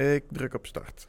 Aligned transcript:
Ik 0.00 0.24
druk 0.30 0.54
op 0.54 0.66
start. 0.66 1.08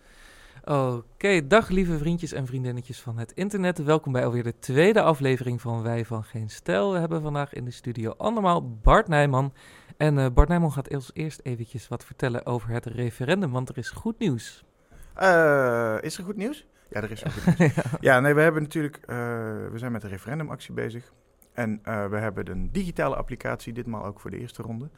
Oké, 0.64 1.48
dag 1.48 1.70
lieve 1.70 1.98
vriendjes 1.98 2.32
en 2.32 2.48
vriendinnetjes 2.48 3.00
van 3.00 3.18
het 3.18 3.32
internet. 3.32 3.84
Welkom 3.84 4.12
bij 4.12 4.26
alweer 4.26 4.44
de 4.44 4.60
tweede 4.60 5.02
aflevering 5.02 5.62
van 5.62 5.84
Wij 5.84 6.06
van 6.06 6.24
Geen 6.24 6.50
Stijl. 6.50 6.92
We 6.92 7.00
hebben 7.00 7.22
vandaag 7.22 7.54
in 7.54 7.66
de 7.66 7.72
studio 7.72 8.14
andermaal 8.18 8.78
Bart 8.82 9.08
Nijman. 9.08 9.54
En 9.98 10.18
uh, 10.18 10.26
Bart 10.34 10.50
Nijman 10.50 10.72
gaat 10.72 10.94
ons 10.94 11.12
eerst 11.14 11.40
eventjes 11.44 11.88
wat 11.88 12.06
vertellen 12.06 12.46
over 12.46 12.70
het 12.70 12.86
referendum, 12.86 13.52
want 13.52 13.70
er 13.70 13.78
is 13.78 13.90
goed 13.90 14.20
nieuws. 14.20 14.64
Uh, 15.22 15.98
is 16.02 16.18
er 16.18 16.24
goed 16.24 16.38
nieuws? 16.38 16.68
Ja, 16.90 17.02
er 17.02 17.12
is 17.12 17.22
goed 17.22 17.58
nieuws. 17.58 17.76
ja. 17.76 17.84
ja. 18.00 18.20
nee, 18.20 18.34
we 18.34 18.42
hebben 18.42 18.62
natuurlijk, 18.62 18.98
uh, 19.02 19.08
we 19.72 19.74
zijn 19.76 19.92
met 19.92 20.02
de 20.02 20.08
referendumactie 20.08 20.74
bezig. 20.74 21.14
En 21.54 21.82
we 21.84 22.18
hebben 22.18 22.50
een 22.50 22.72
digitale 22.72 23.16
applicatie, 23.16 23.74
ditmaal 23.74 24.06
ook 24.06 24.20
voor 24.20 24.32
de 24.32 24.38
eerste 24.38 24.62
ronde. 24.62 24.90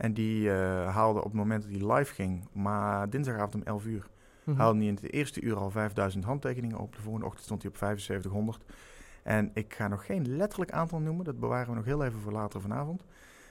En 0.00 0.12
die 0.12 0.42
uh, 0.42 0.54
haalde 0.94 1.18
op 1.18 1.24
het 1.24 1.34
moment 1.34 1.62
dat 1.62 1.72
die 1.72 1.92
live 1.92 2.14
ging, 2.14 2.48
maar 2.52 3.10
dinsdagavond 3.10 3.54
om 3.54 3.62
11 3.62 3.84
uur, 3.84 4.06
mm 4.44 4.56
haalde 4.56 4.78
hij 4.78 4.86
in 4.86 4.94
het 4.94 5.12
eerste 5.12 5.40
uur 5.40 5.56
al 5.56 5.70
5000 5.70 6.24
handtekeningen 6.24 6.78
op. 6.78 6.94
De 6.94 7.02
volgende 7.02 7.26
ochtend 7.26 7.44
stond 7.44 7.62
hij 7.62 7.70
op 7.70 7.76
7500. 7.76 8.64
En 9.22 9.50
ik 9.54 9.74
ga 9.74 9.88
nog 9.88 10.06
geen 10.06 10.36
letterlijk 10.36 10.70
aantal 10.70 10.98
noemen, 10.98 11.24
dat 11.24 11.40
bewaren 11.40 11.68
we 11.68 11.74
nog 11.74 11.84
heel 11.84 12.04
even 12.04 12.20
voor 12.20 12.32
later 12.32 12.60
vanavond. 12.60 13.04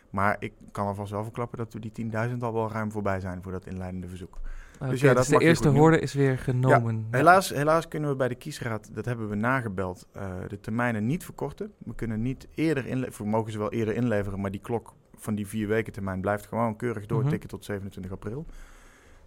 Maar 0.10 0.36
ik 0.40 0.54
kan 0.72 0.88
alvast 0.88 1.12
wel 1.12 1.24
verklappen 1.24 1.58
dat 1.58 1.74
we 1.74 1.80
die 1.80 2.12
10.000 2.30 2.38
al 2.40 2.54
wel 2.54 2.72
ruim 2.72 2.92
voorbij 2.92 3.20
zijn 3.20 3.42
voor 3.44 3.52
dat 3.52 3.66
inleidende 3.66 4.08
verzoek. 4.08 4.38
Okay, 4.76 4.90
dus 4.90 5.02
ja, 5.02 5.14
dat 5.14 5.28
dus 5.28 5.38
de 5.38 5.46
eerste 5.46 5.68
hoorde 5.68 6.00
is 6.00 6.14
weer 6.14 6.38
genomen. 6.38 6.96
Ja, 7.12 7.18
helaas, 7.18 7.50
helaas 7.50 7.88
kunnen 7.88 8.10
we 8.10 8.16
bij 8.16 8.28
de 8.28 8.36
kiesraad, 8.36 8.90
dat 8.96 9.06
hebben 9.06 9.30
we 9.30 9.36
nagebeld, 9.36 10.08
uh, 10.16 10.24
de 10.48 10.60
termijnen 10.60 11.06
niet 11.06 11.24
verkorten. 11.24 11.74
We 11.78 11.96
kunnen 11.96 12.22
niet 12.22 12.48
eerder 12.56 12.86
inleveren, 12.86 13.26
we 13.26 13.32
mogen 13.32 13.52
ze 13.52 13.58
wel 13.58 13.72
eerder 13.72 13.96
inleveren, 13.96 14.42
maar 14.42 14.52
die 14.52 14.62
klok 14.62 14.94
van 15.20 15.36
die 15.36 15.48
vier 15.48 15.68
weken 15.68 15.94
termijn 15.94 16.22
blijft 16.22 16.48
gewoon 16.48 16.76
keurig 16.76 17.06
doortikken 17.06 17.40
mhm. 17.40 17.48
tot 17.48 17.66
27 17.66 18.12
april. 18.12 18.46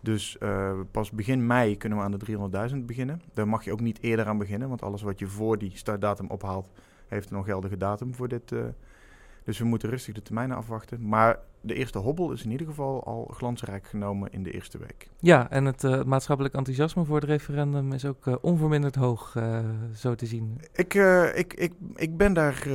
Dus 0.01 0.37
uh, 0.43 0.81
pas 0.91 1.11
begin 1.11 1.47
mei 1.47 1.77
kunnen 1.77 1.99
we 1.99 2.05
aan 2.05 2.11
de 2.11 2.71
300.000 2.71 2.77
beginnen. 2.77 3.23
Daar 3.35 3.49
mag 3.49 3.65
je 3.65 3.73
ook 3.73 3.81
niet 3.81 3.99
eerder 4.01 4.27
aan 4.27 4.39
beginnen, 4.39 4.69
want 4.69 4.83
alles 4.83 5.03
wat 5.03 5.19
je 5.19 5.27
voor 5.27 5.59
die 5.59 5.71
startdatum 5.75 6.27
ophaalt, 6.27 6.71
heeft 7.09 7.31
een 7.31 7.45
geldige 7.45 7.77
datum 7.77 8.15
voor 8.15 8.29
dit, 8.29 8.53
uh, 8.53 8.65
dus 9.45 9.59
we 9.59 9.65
moeten 9.65 9.91
rustig 9.91 10.15
de 10.15 10.23
termijnen 10.23 10.57
afwachten. 10.57 11.09
Maar 11.09 11.39
de 11.61 11.75
eerste 11.75 11.99
hobbel 11.99 12.33
is 12.33 12.45
in 12.45 12.51
ieder 12.51 12.67
geval 12.67 13.05
al 13.05 13.31
glansrijk 13.35 13.87
genomen 13.87 14.33
in 14.33 14.43
de 14.43 14.51
eerste 14.51 14.79
week. 14.79 15.09
Ja, 15.19 15.51
en 15.51 15.65
het 15.65 15.83
uh, 15.83 16.03
maatschappelijk 16.03 16.55
enthousiasme 16.55 17.05
voor 17.05 17.17
het 17.17 17.25
referendum 17.25 17.93
is 17.93 18.05
ook 18.05 18.27
uh, 18.27 18.35
onverminderd 18.41 18.95
hoog, 18.95 19.35
uh, 19.35 19.59
zo 19.95 20.15
te 20.15 20.27
zien. 20.27 20.61
Ik, 20.73 20.95
ik, 21.35 21.55
ik, 21.55 21.73
ik 21.95 22.17
ben 22.17 22.33
daar 22.33 22.67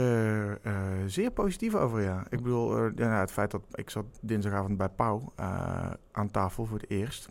zeer 1.05 1.31
positief 1.31 1.75
over, 1.75 2.01
ja. 2.01 2.23
Ik 2.29 2.41
bedoel, 2.43 2.85
ja, 2.95 3.19
het 3.19 3.31
feit 3.31 3.51
dat 3.51 3.61
ik 3.73 3.89
zat 3.89 4.05
dinsdagavond 4.21 4.77
bij 4.77 4.89
Pauw 4.89 5.33
aan 6.11 6.31
tafel 6.31 6.65
voor 6.65 6.77
het 6.77 6.89
eerst. 6.89 7.29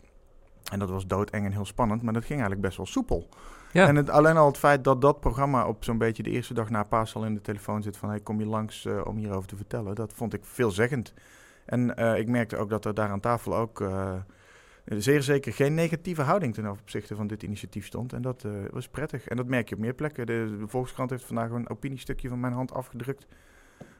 En 0.71 0.79
dat 0.79 0.89
was 0.89 1.07
doodeng 1.07 1.45
en 1.45 1.51
heel 1.51 1.65
spannend, 1.65 2.01
maar 2.01 2.13
dat 2.13 2.25
ging 2.25 2.39
eigenlijk 2.39 2.61
best 2.61 2.77
wel 2.77 2.85
soepel. 2.85 3.29
Ja. 3.71 3.87
En 3.87 3.95
het, 3.95 4.09
alleen 4.09 4.37
al 4.37 4.47
het 4.47 4.57
feit 4.57 4.83
dat 4.83 5.01
dat 5.01 5.19
programma 5.19 5.67
op 5.67 5.83
zo'n 5.83 5.97
beetje 5.97 6.23
de 6.23 6.29
eerste 6.29 6.53
dag 6.53 6.69
na 6.69 6.83
paas 6.83 7.15
al 7.15 7.25
in 7.25 7.33
de 7.33 7.41
telefoon 7.41 7.83
zit 7.83 7.97
van... 7.97 8.09
Hey, 8.09 8.19
kom 8.19 8.39
je 8.39 8.45
langs 8.45 8.85
uh, 8.85 9.01
om 9.05 9.17
hierover 9.17 9.47
te 9.47 9.55
vertellen, 9.55 9.95
dat 9.95 10.13
vond 10.13 10.33
ik 10.33 10.45
veelzeggend. 10.45 11.13
En 11.65 11.93
uh, 11.99 12.17
ik 12.17 12.27
merkte 12.27 12.57
ook 12.57 12.69
dat 12.69 12.85
er 12.85 12.93
daar 12.93 13.09
aan 13.09 13.19
tafel 13.19 13.55
ook 13.55 13.79
uh, 13.79 14.13
zeer 14.85 15.21
zeker 15.21 15.53
geen 15.53 15.73
negatieve 15.73 16.21
houding 16.21 16.53
ten 16.53 16.69
opzichte 16.69 17.15
van 17.15 17.27
dit 17.27 17.43
initiatief 17.43 17.85
stond. 17.85 18.13
En 18.13 18.21
dat 18.21 18.45
was 18.71 18.87
prettig. 18.87 19.27
En 19.27 19.37
dat 19.37 19.47
merk 19.47 19.69
je 19.69 19.75
op 19.75 19.81
meer 19.81 19.93
plekken. 19.93 20.25
De, 20.25 20.55
de 20.59 20.67
Volkskrant 20.67 21.09
heeft 21.09 21.23
vandaag 21.23 21.49
een 21.49 21.69
opiniestukje 21.69 22.29
van 22.29 22.39
mijn 22.39 22.53
hand 22.53 22.73
afgedrukt. 22.73 23.27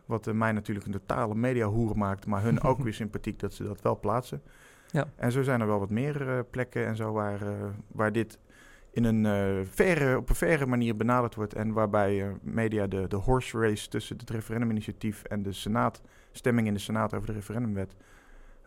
Wat 0.05 0.33
mij 0.33 0.51
natuurlijk 0.51 0.85
een 0.85 0.91
totale 0.91 1.35
mediahoer 1.35 1.97
maakt, 1.97 2.25
maar 2.25 2.41
hun 2.41 2.61
ook 2.61 2.77
weer 2.83 2.93
sympathiek 2.93 3.39
dat 3.39 3.53
ze 3.53 3.63
dat 3.63 3.81
wel 3.81 3.99
plaatsen. 3.99 4.41
Ja. 4.91 5.07
En 5.15 5.31
zo 5.31 5.41
zijn 5.41 5.61
er 5.61 5.67
wel 5.67 5.79
wat 5.79 5.89
meer 5.89 6.45
plekken 6.49 6.85
en 6.85 6.95
zo 6.95 7.11
waar, 7.11 7.39
waar 7.87 8.11
dit 8.11 8.39
in 8.91 9.03
een, 9.03 9.25
uh, 9.25 9.65
verre, 9.69 10.17
op 10.17 10.29
een 10.29 10.35
verre 10.35 10.65
manier 10.65 10.95
benaderd 10.95 11.35
wordt. 11.35 11.53
En 11.53 11.73
waarbij 11.73 12.15
uh, 12.15 12.31
media 12.41 12.87
de, 12.87 13.07
de 13.07 13.15
horse 13.15 13.59
race 13.59 13.89
tussen 13.89 14.17
het 14.17 14.29
referenduminitiatief 14.29 15.23
en 15.23 15.43
de 15.43 15.53
Senaat, 15.53 16.01
stemming 16.31 16.67
in 16.67 16.73
de 16.73 16.79
Senaat 16.79 17.13
over 17.13 17.27
de 17.27 17.33
referendumwet. 17.33 17.95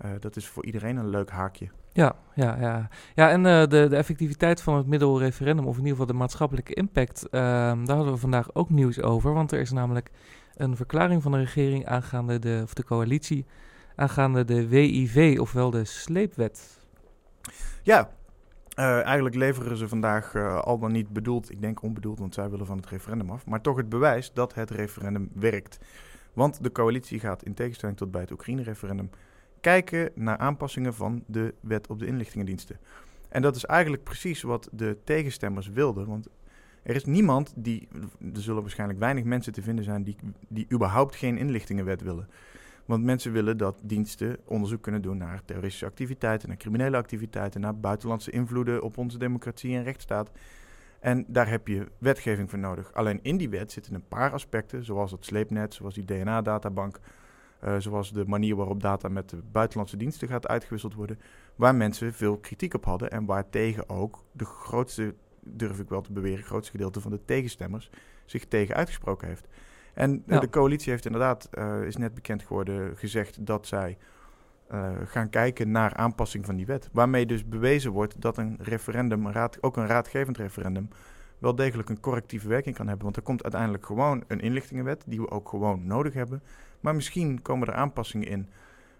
Uh, 0.05 0.11
dat 0.21 0.37
is 0.37 0.49
voor 0.49 0.65
iedereen 0.65 0.97
een 0.97 1.09
leuk 1.09 1.31
haakje. 1.31 1.69
Ja, 1.93 2.17
ja, 2.35 2.57
ja. 2.61 2.89
ja 3.15 3.31
en 3.31 3.43
de, 3.43 3.87
de 3.89 3.97
effectiviteit 3.97 4.63
van 4.63 4.77
het 4.77 4.87
middel 4.87 5.19
referendum, 5.19 5.67
of 5.67 5.73
in 5.73 5.79
ieder 5.79 5.91
geval 5.91 6.07
de 6.07 6.19
maatschappelijke 6.19 6.75
impact, 6.75 7.29
ehm, 7.29 7.85
daar 7.85 7.97
hadden 7.97 8.15
we 8.15 8.21
vandaag 8.21 8.55
ook 8.55 8.71
nieuws 8.71 9.01
over. 9.01 9.33
Want 9.33 9.53
er 9.53 9.61
is 9.61 9.71
namelijk 9.71 10.11
een 10.55 10.77
verklaring 10.77 11.23
van 11.23 11.33
de 11.33 11.39
regering 11.39 11.87
aangaande 11.87 12.39
de, 12.39 12.61
of 12.65 12.75
de 12.75 12.85
coalitie, 12.85 13.47
aangaande 13.97 14.45
de 14.45 14.69
WIV, 14.69 15.37
ofwel 15.41 15.71
de 15.71 15.85
sleepwet. 15.85 16.79
Ja, 17.83 18.11
uh, 18.81 19.05
eigenlijk 19.05 19.35
leveren 19.35 19.77
ze 19.77 19.89
vandaag 19.89 20.35
uh, 20.35 20.59
al 20.59 20.79
dan 20.79 20.93
niet 20.93 21.09
bedoeld, 21.09 21.51
ik 21.51 21.61
denk 21.61 21.83
onbedoeld, 21.83 22.19
want 22.19 22.35
zij 22.35 22.51
willen 22.51 22.67
van 22.67 22.77
het 22.77 22.87
referendum 22.87 23.31
af, 23.31 23.47
maar 23.47 23.61
toch 23.61 23.77
het 23.77 23.89
bewijs 23.89 24.33
dat 24.33 24.55
het 24.55 24.71
referendum 24.71 25.31
werkt. 25.35 25.79
Want 26.33 26.63
de 26.63 26.73
coalitie 26.73 27.21
gaat 27.21 27.43
in 27.43 27.55
tegenstelling 27.55 27.99
tot 27.99 28.11
bij 28.11 28.21
het 28.21 28.31
Oekraïne-referendum 28.31 29.11
kijken 29.61 30.11
naar 30.15 30.37
aanpassingen 30.37 30.95
van 30.95 31.25
de 31.27 31.55
wet 31.61 31.89
op 31.89 31.99
de 31.99 32.07
inlichtingendiensten. 32.07 32.79
En 33.29 33.43
dat 33.43 33.57
is 33.57 33.65
eigenlijk 33.65 34.03
precies 34.03 34.43
wat 34.43 34.69
de 34.73 34.99
tegenstemmers 35.05 35.69
wilden, 35.69 36.07
want 36.07 36.29
er 36.83 36.95
is 36.95 37.05
niemand 37.05 37.53
die, 37.57 37.89
er 38.35 38.43
zullen 38.43 38.63
waarschijnlijk 38.63 38.99
weinig 38.99 39.25
mensen 39.25 39.53
te 39.53 39.63
vinden 39.63 39.85
zijn 39.85 40.03
die, 40.03 40.17
die 40.49 40.67
überhaupt 40.73 41.17
geen 41.17 41.39
inlichtingenwet 41.39 42.03
willen. 42.03 42.29
Want 42.91 43.05
mensen 43.05 43.33
willen 43.33 43.57
dat 43.57 43.81
diensten 43.83 44.37
onderzoek 44.45 44.83
kunnen 44.83 45.03
doen 45.03 45.17
naar 45.17 45.43
terroristische 45.45 45.87
activiteiten, 45.87 46.49
naar 46.49 46.57
criminele 46.57 46.97
activiteiten, 46.97 47.61
naar 47.61 47.77
buitenlandse 47.77 48.31
invloeden 48.31 48.83
op 48.83 48.99
onze 48.99 49.19
democratie 49.19 49.77
en 49.77 49.83
rechtsstaat. 49.83 50.31
En 51.01 51.25
daar 51.29 51.49
heb 51.49 51.69
je 51.69 51.87
wetgeving 51.99 52.51
voor 52.51 52.59
nodig. 52.59 52.93
Alleen 52.93 53.19
in 53.23 53.37
die 53.37 53.49
wet 53.49 53.73
zitten 53.73 53.95
een 53.95 54.09
paar 54.09 54.33
aspecten, 54.33 54.85
zoals 54.85 55.11
het 55.11 55.25
sleepnet, 55.25 55.75
zoals 55.75 55.95
die 55.95 56.05
DNA-databank, 56.05 56.99
uh, 57.65 57.75
zoals 57.79 58.13
de 58.13 58.25
manier 58.27 58.57
waarop 58.57 58.81
data 58.81 59.09
met 59.09 59.31
de 59.31 59.43
buitenlandse 59.53 59.97
diensten 59.97 60.29
gaat 60.29 60.49
uitgewisseld 60.49 60.95
worden, 60.95 61.19
waar 61.57 61.75
mensen 61.75 62.15
veel 62.15 62.39
kritiek 62.39 62.75
op 62.75 62.85
hadden 62.85 63.11
en 63.11 63.25
waartegen 63.25 63.89
ook 63.89 64.25
de 64.33 64.45
grootste, 64.45 65.15
durf 65.41 65.79
ik 65.79 65.89
wel 65.89 66.01
te 66.01 66.13
beweren, 66.13 66.45
grootste 66.45 66.73
gedeelte 66.73 67.01
van 67.01 67.11
de 67.11 67.25
tegenstemmers 67.25 67.91
zich 68.25 68.45
tegen 68.45 68.75
uitgesproken 68.75 69.29
heeft. 69.29 69.47
En 69.95 70.23
de 70.27 70.49
coalitie 70.51 70.91
heeft 70.91 71.05
inderdaad, 71.07 71.49
uh, 71.59 71.83
is 71.83 71.97
net 71.97 72.15
bekend 72.15 72.43
geworden, 72.43 72.97
gezegd 72.97 73.47
dat 73.47 73.67
zij 73.67 73.99
uh, 74.73 74.91
gaan 75.05 75.31
kijken 75.31 75.71
naar 75.71 75.95
aanpassing 75.95 76.47
van 76.47 76.57
die 76.57 76.67
wet. 76.67 76.89
Waarmee 76.93 77.27
dus 77.27 77.49
bewezen 77.49 77.91
wordt 77.91 78.21
dat 78.21 78.37
een 78.37 78.59
referendum, 78.61 79.27
een 79.27 79.33
raad, 79.33 79.63
ook 79.63 79.77
een 79.77 79.87
raadgevend 79.87 80.37
referendum, 80.37 80.89
wel 81.39 81.55
degelijk 81.55 81.89
een 81.89 82.01
correctieve 82.01 82.49
werking 82.49 82.77
kan 82.77 82.87
hebben. 82.87 83.05
Want 83.05 83.17
er 83.17 83.23
komt 83.23 83.43
uiteindelijk 83.43 83.87
gewoon 83.87 84.25
een 84.27 84.41
inlichtingenwet, 84.41 85.03
die 85.07 85.21
we 85.21 85.31
ook 85.31 85.49
gewoon 85.49 85.87
nodig 85.87 86.15
hebben. 86.15 86.43
Maar 86.81 86.95
misschien 86.95 87.43
komen 87.43 87.69
er 87.69 87.75
aanpassingen 87.75 88.29
in, 88.29 88.49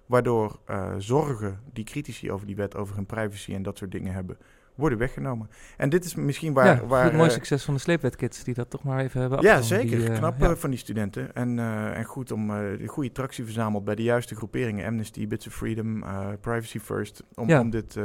waardoor 0.07 0.59
uh, 0.71 0.95
zorgen 0.99 1.61
die 1.73 1.85
critici 1.85 2.33
over 2.33 2.47
die 2.47 2.57
wet, 2.57 2.77
over 2.77 2.95
hun 2.95 3.07
privacy 3.07 3.55
en 3.55 3.63
dat 3.63 3.79
soort 3.79 3.91
dingen 3.91 4.13
hebben, 4.13 4.37
worden 4.81 4.99
weggenomen. 4.99 5.51
En 5.77 5.89
dit 5.89 6.05
is 6.05 6.15
misschien 6.15 6.53
waar... 6.53 6.67
Ja, 6.67 6.87
waar, 6.87 7.15
mooi 7.15 7.29
uh, 7.29 7.35
succes 7.35 7.65
van 7.65 7.75
de 7.75 7.81
sleepwetkids 7.81 8.45
die 8.45 8.55
dat 8.55 8.71
toch 8.71 8.83
maar 8.83 9.01
even 9.01 9.21
hebben 9.21 9.43
Ja, 9.43 9.61
zeker. 9.63 9.99
Die, 9.99 10.09
uh, 10.09 10.17
Knap 10.17 10.41
ja. 10.41 10.57
van 10.57 10.71
die 10.71 10.79
studenten. 10.79 11.35
En, 11.35 11.59
en 11.95 12.05
goed 12.05 12.33
om 12.33 12.49
de 12.49 12.87
goede 12.87 13.13
tractie 13.13 13.45
verzameld 13.45 13.85
bij 13.85 13.95
de 13.95 14.03
juiste 14.03 14.35
groeperingen. 14.35 14.87
Amnesty, 14.87 15.27
Bits 15.27 15.47
of 15.47 15.55
Freedom, 15.55 16.05
Privacy 16.41 16.79
First. 16.79 17.23
Om, 17.35 17.49
ja. 17.49 17.61
om, 17.61 17.71
dit, 17.71 17.99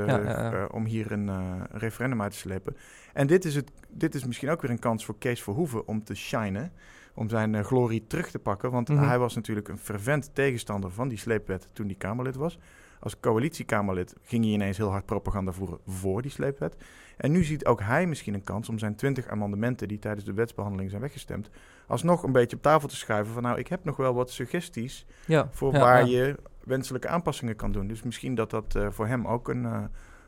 om 0.72 0.86
hier 0.86 1.12
een 1.12 1.30
referendum 1.72 2.22
uit 2.22 2.32
te 2.32 2.38
slepen. 2.38 2.76
En 3.14 3.28
dit 3.28 3.46
is, 3.46 3.56
het, 3.56 3.72
dit 3.90 4.16
is 4.16 4.26
misschien 4.26 4.50
ook 4.50 4.62
weer 4.62 4.72
een 4.72 4.80
kans 4.80 5.06
voor 5.06 5.18
Kees 5.18 5.44
Verhoeven 5.44 5.88
om 5.88 6.04
te 6.04 6.16
shinen. 6.16 6.72
Om 7.14 7.30
zijn 7.30 7.64
glorie 7.64 8.08
terug 8.08 8.32
te 8.32 8.40
pakken. 8.40 8.72
Want 8.72 8.90
mm 8.90 8.98
-hmm. 8.98 9.08
hij 9.08 9.20
was 9.20 9.36
natuurlijk 9.36 9.68
een 9.68 9.78
fervent 9.78 10.30
tegenstander 10.34 10.92
van 10.92 11.08
die 11.08 11.18
sleepwet 11.18 11.68
toen 11.74 11.86
hij 11.86 11.96
Kamerlid 11.96 12.36
was. 12.36 12.60
Als 13.00 13.20
coalitiekamerlid 13.20 14.16
ging 14.22 14.44
hij 14.44 14.54
ineens 14.54 14.78
heel 14.78 14.90
hard 14.90 15.06
propaganda 15.06 15.52
voeren 15.52 15.80
voor 15.88 16.22
die 16.22 16.32
sleepwet. 16.32 16.76
En 17.18 17.32
nu 17.32 17.44
ziet 17.44 17.66
ook 17.66 17.82
hij 17.82 18.08
misschien 18.08 18.34
een 18.34 18.44
kans 18.44 18.70
om 18.70 18.80
zijn 18.80 18.96
20 18.96 19.28
amendementen 19.28 19.88
die 19.88 20.00
tijdens 20.00 20.26
de 20.26 20.34
wetsbehandeling 20.34 20.90
zijn 20.90 21.02
weggestemd, 21.02 21.50
alsnog 21.88 22.24
een 22.24 22.32
beetje 22.32 22.56
op 22.56 22.62
tafel 22.62 22.88
te 22.88 22.96
schuiven 22.96 23.34
van 23.34 23.44
nou, 23.44 23.60
ik 23.60 23.68
heb 23.68 23.84
nog 23.84 23.98
wel 23.98 24.14
wat 24.14 24.32
suggesties 24.32 25.06
ja, 25.26 25.48
voor 25.52 25.74
ja, 25.74 25.80
waar 25.80 26.08
ja. 26.08 26.18
je 26.18 26.36
wenselijke 26.64 27.08
aanpassingen 27.08 27.56
kan 27.56 27.72
doen. 27.72 27.88
Dus 27.88 28.04
misschien 28.04 28.36
dat 28.36 28.50
dat 28.50 28.76
uh, 28.78 28.88
voor 28.90 29.08
hem 29.08 29.28
ook 29.28 29.50
een 29.50 29.64
uh, 29.64 29.84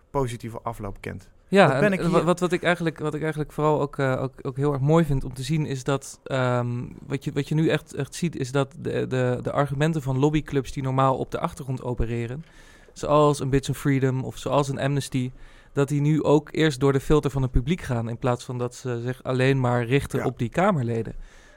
positieve 0.09 0.59
afloop 0.61 1.01
kent. 1.01 1.29
Ja, 1.47 1.79
ben 1.79 1.93
ik 1.93 2.01
hier... 2.01 2.23
wat, 2.23 2.39
wat, 2.39 2.51
ik 2.51 2.63
eigenlijk, 2.63 2.99
wat 2.99 3.13
ik 3.13 3.21
eigenlijk 3.21 3.51
vooral 3.51 3.81
ook, 3.81 3.97
uh, 3.97 4.21
ook, 4.21 4.33
ook 4.41 4.57
heel 4.57 4.73
erg 4.73 4.81
mooi 4.81 5.05
vind 5.05 5.23
om 5.23 5.33
te 5.33 5.43
zien, 5.43 5.65
is 5.65 5.83
dat 5.83 6.19
um, 6.23 6.95
wat, 7.07 7.23
je, 7.23 7.31
wat 7.31 7.47
je 7.47 7.55
nu 7.55 7.67
echt, 7.69 7.93
echt 7.93 8.15
ziet, 8.15 8.35
is 8.35 8.51
dat 8.51 8.75
de, 8.79 9.07
de, 9.07 9.39
de 9.41 9.51
argumenten 9.51 10.01
van 10.01 10.19
lobbyclubs 10.19 10.71
die 10.71 10.83
normaal 10.83 11.17
op 11.17 11.31
de 11.31 11.39
achtergrond 11.39 11.83
opereren, 11.83 12.45
zoals 12.93 13.39
een 13.39 13.49
Bits 13.49 13.69
of 13.69 13.77
Freedom 13.77 14.23
of 14.23 14.37
zoals 14.37 14.69
een 14.69 14.79
Amnesty, 14.79 15.31
dat 15.73 15.87
die 15.87 16.01
nu 16.01 16.23
ook 16.23 16.49
eerst 16.51 16.79
door 16.79 16.93
de 16.93 16.99
filter 16.99 17.31
van 17.31 17.41
het 17.41 17.51
publiek 17.51 17.81
gaan, 17.81 18.09
in 18.09 18.17
plaats 18.17 18.43
van 18.43 18.57
dat 18.57 18.75
ze 18.75 19.01
zich 19.01 19.23
alleen 19.23 19.59
maar 19.59 19.85
richten 19.85 20.19
ja. 20.19 20.25
op 20.25 20.39
die 20.39 20.49
Kamerleden. 20.49 21.13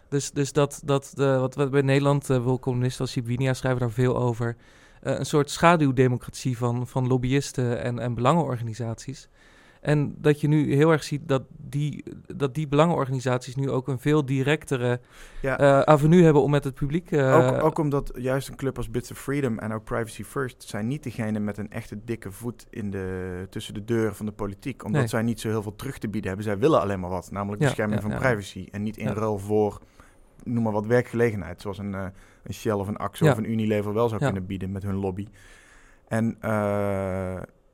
Dus, 0.09 0.31
dus 0.31 0.53
dat, 0.53 0.83
dat 0.85 1.13
de, 1.15 1.39
wat, 1.39 1.55
wat 1.55 1.71
bij 1.71 1.83
Nederland, 1.83 2.31
uh, 2.31 2.45
wil 2.45 2.59
columnisten 2.59 3.01
als 3.01 3.11
Sibinia 3.11 3.55
schrijven 3.55 3.81
daar 3.81 3.91
veel 3.91 4.17
over. 4.17 4.57
eh, 5.01 5.19
een 5.19 5.27
soort 5.27 5.51
schaduwdemocratie 5.51 6.59
van, 6.59 6.87
van 6.87 7.07
lobbyisten 7.07 7.83
en, 7.83 7.99
en 7.99 8.15
belangenorganisaties. 8.15 9.29
En 9.81 10.15
dat 10.19 10.41
je 10.41 10.49
nu 10.49 10.75
heel 10.75 10.91
erg 10.91 11.03
ziet 11.05 11.29
dat 11.29 11.43
die, 11.57 12.05
dat 12.37 12.55
die 12.55 12.69
belangenorganisaties 12.69 13.57
nu 13.57 13.71
ook 13.71 13.89
een 13.89 13.99
veel 13.99 14.25
directere 14.25 15.01
Ja. 15.43 15.59
eh, 15.59 15.81
avenue 15.81 16.23
hebben 16.23 16.43
om 16.43 16.51
met 16.51 16.65
het 16.65 16.75
publiek... 16.75 17.11
eh, 17.11 17.37
ook, 17.57 17.63
ook 17.65 17.79
omdat 17.79 18.13
juist 18.15 18.49
een 18.49 18.57
club 18.57 18.77
als 18.77 18.91
Bits 18.91 19.11
of 19.11 19.19
Freedom 19.19 19.59
en 19.59 19.73
ook 19.73 19.85
Privacy 19.85 20.25
First 20.25 20.63
zijn 20.69 20.87
niet 20.89 21.03
degene 21.03 21.39
met 21.39 21.59
een 21.59 21.71
echte 21.71 21.99
dikke 22.05 22.31
voet 22.33 22.67
in 22.71 22.91
de, 22.91 23.47
tussen 23.51 23.75
de 23.75 23.85
deuren 23.85 24.15
van 24.15 24.27
de 24.27 24.33
politiek. 24.33 24.85
Omdat 24.85 25.01
Nee. 25.01 25.11
zij 25.11 25.23
niet 25.23 25.41
zo 25.41 25.49
heel 25.49 25.63
veel 25.63 25.77
terug 25.77 25.99
te 25.99 26.09
bieden 26.09 26.29
hebben. 26.29 26.49
Zij 26.49 26.59
willen 26.59 26.81
alleen 26.81 27.01
maar 27.01 27.11
wat, 27.11 27.31
namelijk 27.31 27.63
bescherming 27.63 28.03
ja, 28.03 28.09
van 28.09 28.19
privacy. 28.19 28.69
En 28.71 28.83
niet 28.83 28.97
in 28.97 29.09
ruil 29.09 29.39
voor, 29.39 29.81
noem 30.45 30.63
maar 30.63 30.73
wat, 30.73 30.87
werkgelegenheid. 30.87 31.61
Zoals 31.61 31.79
een, 31.79 31.95
eh, 31.95 32.07
een 32.43 32.55
Shell 32.55 32.73
of 32.73 32.89
een 32.89 32.97
Axo 32.97 33.31
of 33.31 33.37
een 33.37 33.51
Unilever 33.51 33.93
wel 33.95 34.09
zou 34.09 34.21
kunnen 34.21 34.47
bieden 34.47 34.73
met 34.73 34.83
hun 34.83 34.95
lobby. 34.97 35.27
En 36.09 36.37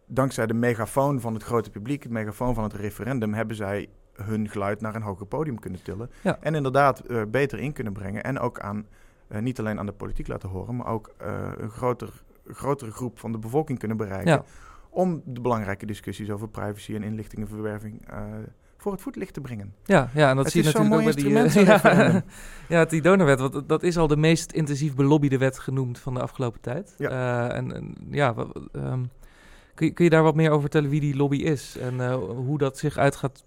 dankzij 0.07 0.47
de 0.47 0.55
megafoon 0.55 1.21
van 1.21 1.35
het 1.35 1.43
grote 1.43 1.71
publiek, 1.71 2.03
het 2.03 2.13
megafoon 2.13 2.55
van 2.55 2.65
het 2.65 2.73
referendum, 2.73 3.35
hebben 3.35 3.57
zij 3.57 3.89
hun 4.13 4.49
geluid 4.49 4.81
naar 4.81 4.95
een 4.95 5.03
hoger 5.03 5.27
podium 5.27 5.59
kunnen 5.59 5.83
tillen. 5.83 6.11
Ja. 6.23 6.39
En 6.41 6.55
inderdaad 6.55 7.01
eh, 7.01 7.23
beter 7.29 7.59
in 7.59 7.73
kunnen 7.73 7.93
brengen. 7.93 8.23
En 8.23 8.39
ook 8.39 8.61
aan, 8.61 8.87
eh, 9.29 9.41
niet 9.41 9.59
alleen 9.59 9.79
aan 9.79 9.87
de 9.87 9.93
politiek 9.93 10.29
laten 10.29 10.49
horen, 10.49 10.77
maar 10.77 10.87
ook 10.87 11.15
eh, 11.17 11.51
een 11.57 11.71
groter, 11.71 12.09
grotere 12.47 12.91
groep 12.91 13.19
van 13.19 13.33
de 13.33 13.39
bevolking 13.39 13.79
kunnen 13.79 13.97
bereiken. 13.97 14.33
Ja. 14.33 14.45
Om 14.91 15.23
de 15.25 15.41
belangrijke 15.41 15.87
discussies 15.87 16.31
over 16.31 16.49
privacy 16.49 16.95
en 16.95 17.03
inlichtingenverwerving 17.03 18.03
voor 18.77 18.93
het 18.93 19.05
voetlicht 19.05 19.35
te 19.35 19.41
brengen. 19.41 19.75
Ja, 19.85 20.11
ja, 20.15 20.31
en 20.31 20.37
dat 20.37 20.45
Het 20.45 20.55
zie 20.55 20.63
je 20.63 20.73
natuurlijk 20.73 20.95
ook 20.95 21.15
bij 21.15 21.53
die... 21.53 21.65
ja, 21.65 22.23
ja, 22.69 22.85
die 22.85 23.03
donorwet, 23.03 23.41
want 23.41 23.69
dat- 23.69 23.83
is 23.83 23.99
al 23.99 24.07
de 24.07 24.17
meest 24.17 24.53
intensief 24.53 24.95
belobbide 24.95 25.39
wet 25.39 25.59
genoemd 25.59 25.99
van 25.99 26.15
de 26.15 26.21
afgelopen 26.21 26.61
tijd. 26.61 26.95
Ja. 26.99 27.51
En, 27.51 27.75
en 27.75 27.95
ja, 28.11 28.35
ehm, 28.73 29.03
kun, 29.77 29.87
je, 29.87 29.93
kun 29.93 30.05
je 30.05 30.11
daar 30.11 30.23
wat 30.23 30.35
meer 30.35 30.49
over 30.49 30.61
vertellen 30.61 30.91
wie 30.91 31.01
die 31.01 31.17
lobby 31.17 31.37
is 31.37 31.77
en 31.79 32.01
eh, 32.01 32.15
hoe 32.15 32.59
dat 32.59 32.79
zich 32.79 32.97
uitgaat 32.97 33.45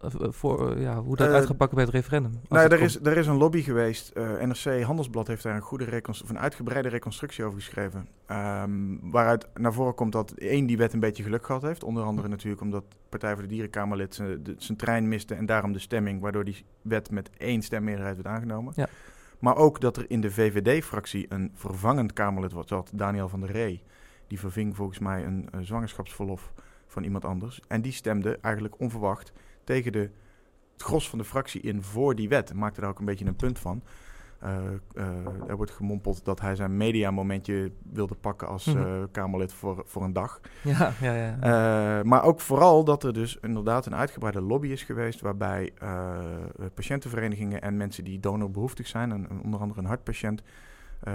eh, 0.00 0.10
voor, 0.30 0.72
eh, 0.72 0.82
ja, 0.82 1.00
hoe 1.00 1.16
dat 1.16 1.28
uit 1.28 1.46
gaat 1.46 1.56
pakken 1.56 1.76
bij 1.76 1.84
het 1.84 1.94
referendum? 1.94 2.32
Nou, 2.48 2.72
er 2.72 2.80
is, 2.80 3.00
er 3.00 3.16
is 3.16 3.26
een 3.26 3.36
lobby 3.36 3.62
geweest. 3.62 4.08
eh, 4.08 4.40
NRC 4.40 4.82
Handelsblad 4.82 5.26
heeft 5.26 5.42
daar 5.42 5.54
een, 5.54 5.60
goede 5.60 6.02
of 6.04 6.28
een 6.28 6.38
uitgebreide 6.38 6.88
reconstructie 6.88 7.44
over 7.44 7.58
geschreven. 7.58 8.08
Ehm, 8.26 8.70
waaruit 9.02 9.48
naar 9.54 9.72
voren 9.72 9.94
komt 9.94 10.12
dat 10.12 10.30
één 10.30 10.66
die 10.66 10.76
wet 10.76 10.92
een 10.92 11.00
beetje 11.00 11.22
geluk 11.22 11.46
gehad 11.46 11.62
heeft. 11.62 11.84
Onder 11.84 12.02
andere 12.02 12.28
natuurlijk 12.28 12.62
omdat 12.62 12.84
Partij 13.08 13.32
voor 13.32 13.42
de 13.42 13.48
Dierenkamerlid 13.48 14.14
zijn, 14.14 14.76
trein 14.76 15.08
miste 15.08 15.34
en 15.34 15.46
daarom 15.46 15.72
de 15.72 15.78
stemming, 15.78 16.20
waardoor 16.20 16.44
die 16.44 16.64
wet 16.82 17.10
met 17.10 17.30
één 17.36 17.62
stemmeerderheid 17.62 18.16
werd 18.16 18.28
aangenomen. 18.28 18.72
Ja. 18.76 18.88
Maar 19.38 19.56
ook 19.56 19.80
dat 19.80 19.96
er 19.96 20.04
in 20.08 20.20
de 20.20 20.30
VVD-fractie 20.30 21.26
een 21.28 21.52
vervangend 21.54 22.12
Kamerlid 22.12 22.52
was, 22.52 22.66
zat, 22.68 22.90
Daniel 22.94 23.28
van 23.28 23.40
der 23.40 23.50
Ree. 23.50 23.82
Die 24.30 24.38
verving 24.38 24.76
volgens 24.76 24.98
mij 24.98 25.24
een, 25.24 25.48
zwangerschapsverlof 25.60 26.52
van 26.86 27.04
iemand 27.04 27.24
anders. 27.24 27.60
En 27.68 27.82
die 27.82 27.92
stemde 27.92 28.38
eigenlijk 28.40 28.80
onverwacht 28.80 29.32
tegen 29.64 29.92
de 29.92 30.10
het 30.72 30.82
gros 30.82 31.08
van 31.08 31.18
de 31.18 31.24
fractie 31.24 31.60
in 31.60 31.82
voor 31.82 32.14
die 32.14 32.28
wet. 32.28 32.54
Maakte 32.54 32.80
daar 32.80 32.90
ook 32.90 32.98
een 32.98 33.04
beetje 33.04 33.24
een 33.26 33.36
punt 33.36 33.58
van. 33.58 33.82
Eh, 34.38 34.56
eh, 34.94 35.48
er 35.48 35.56
wordt 35.56 35.70
gemompeld 35.70 36.24
dat 36.24 36.40
hij 36.40 36.54
zijn 36.54 36.76
mediamomentje 36.76 37.72
wilde 37.92 38.14
pakken 38.14 38.48
als 38.48 38.64
Mhm. 38.64 38.78
eh, 38.78 39.02
Kamerlid 39.12 39.52
voor, 39.52 39.82
voor 39.86 40.02
een 40.02 40.12
dag. 40.12 40.40
Ja, 40.62 40.92
ja, 41.00 41.14
ja. 41.14 42.02
Maar 42.02 42.22
ook 42.22 42.40
vooral 42.40 42.84
dat 42.84 43.04
er 43.04 43.12
dus 43.12 43.38
inderdaad 43.40 43.86
een 43.86 43.94
uitgebreide 43.94 44.40
lobby 44.40 44.68
is 44.68 44.82
geweest... 44.82 45.20
waarbij 45.20 45.72
patiëntenverenigingen 46.74 47.62
en 47.62 47.76
mensen 47.76 48.04
die 48.04 48.20
donorbehoeftig 48.20 48.86
zijn... 48.86 49.12
en 49.12 49.28
onder 49.44 49.60
andere 49.60 49.80
een 49.80 49.86
hartpatiënt... 49.86 50.42
eh, 51.00 51.14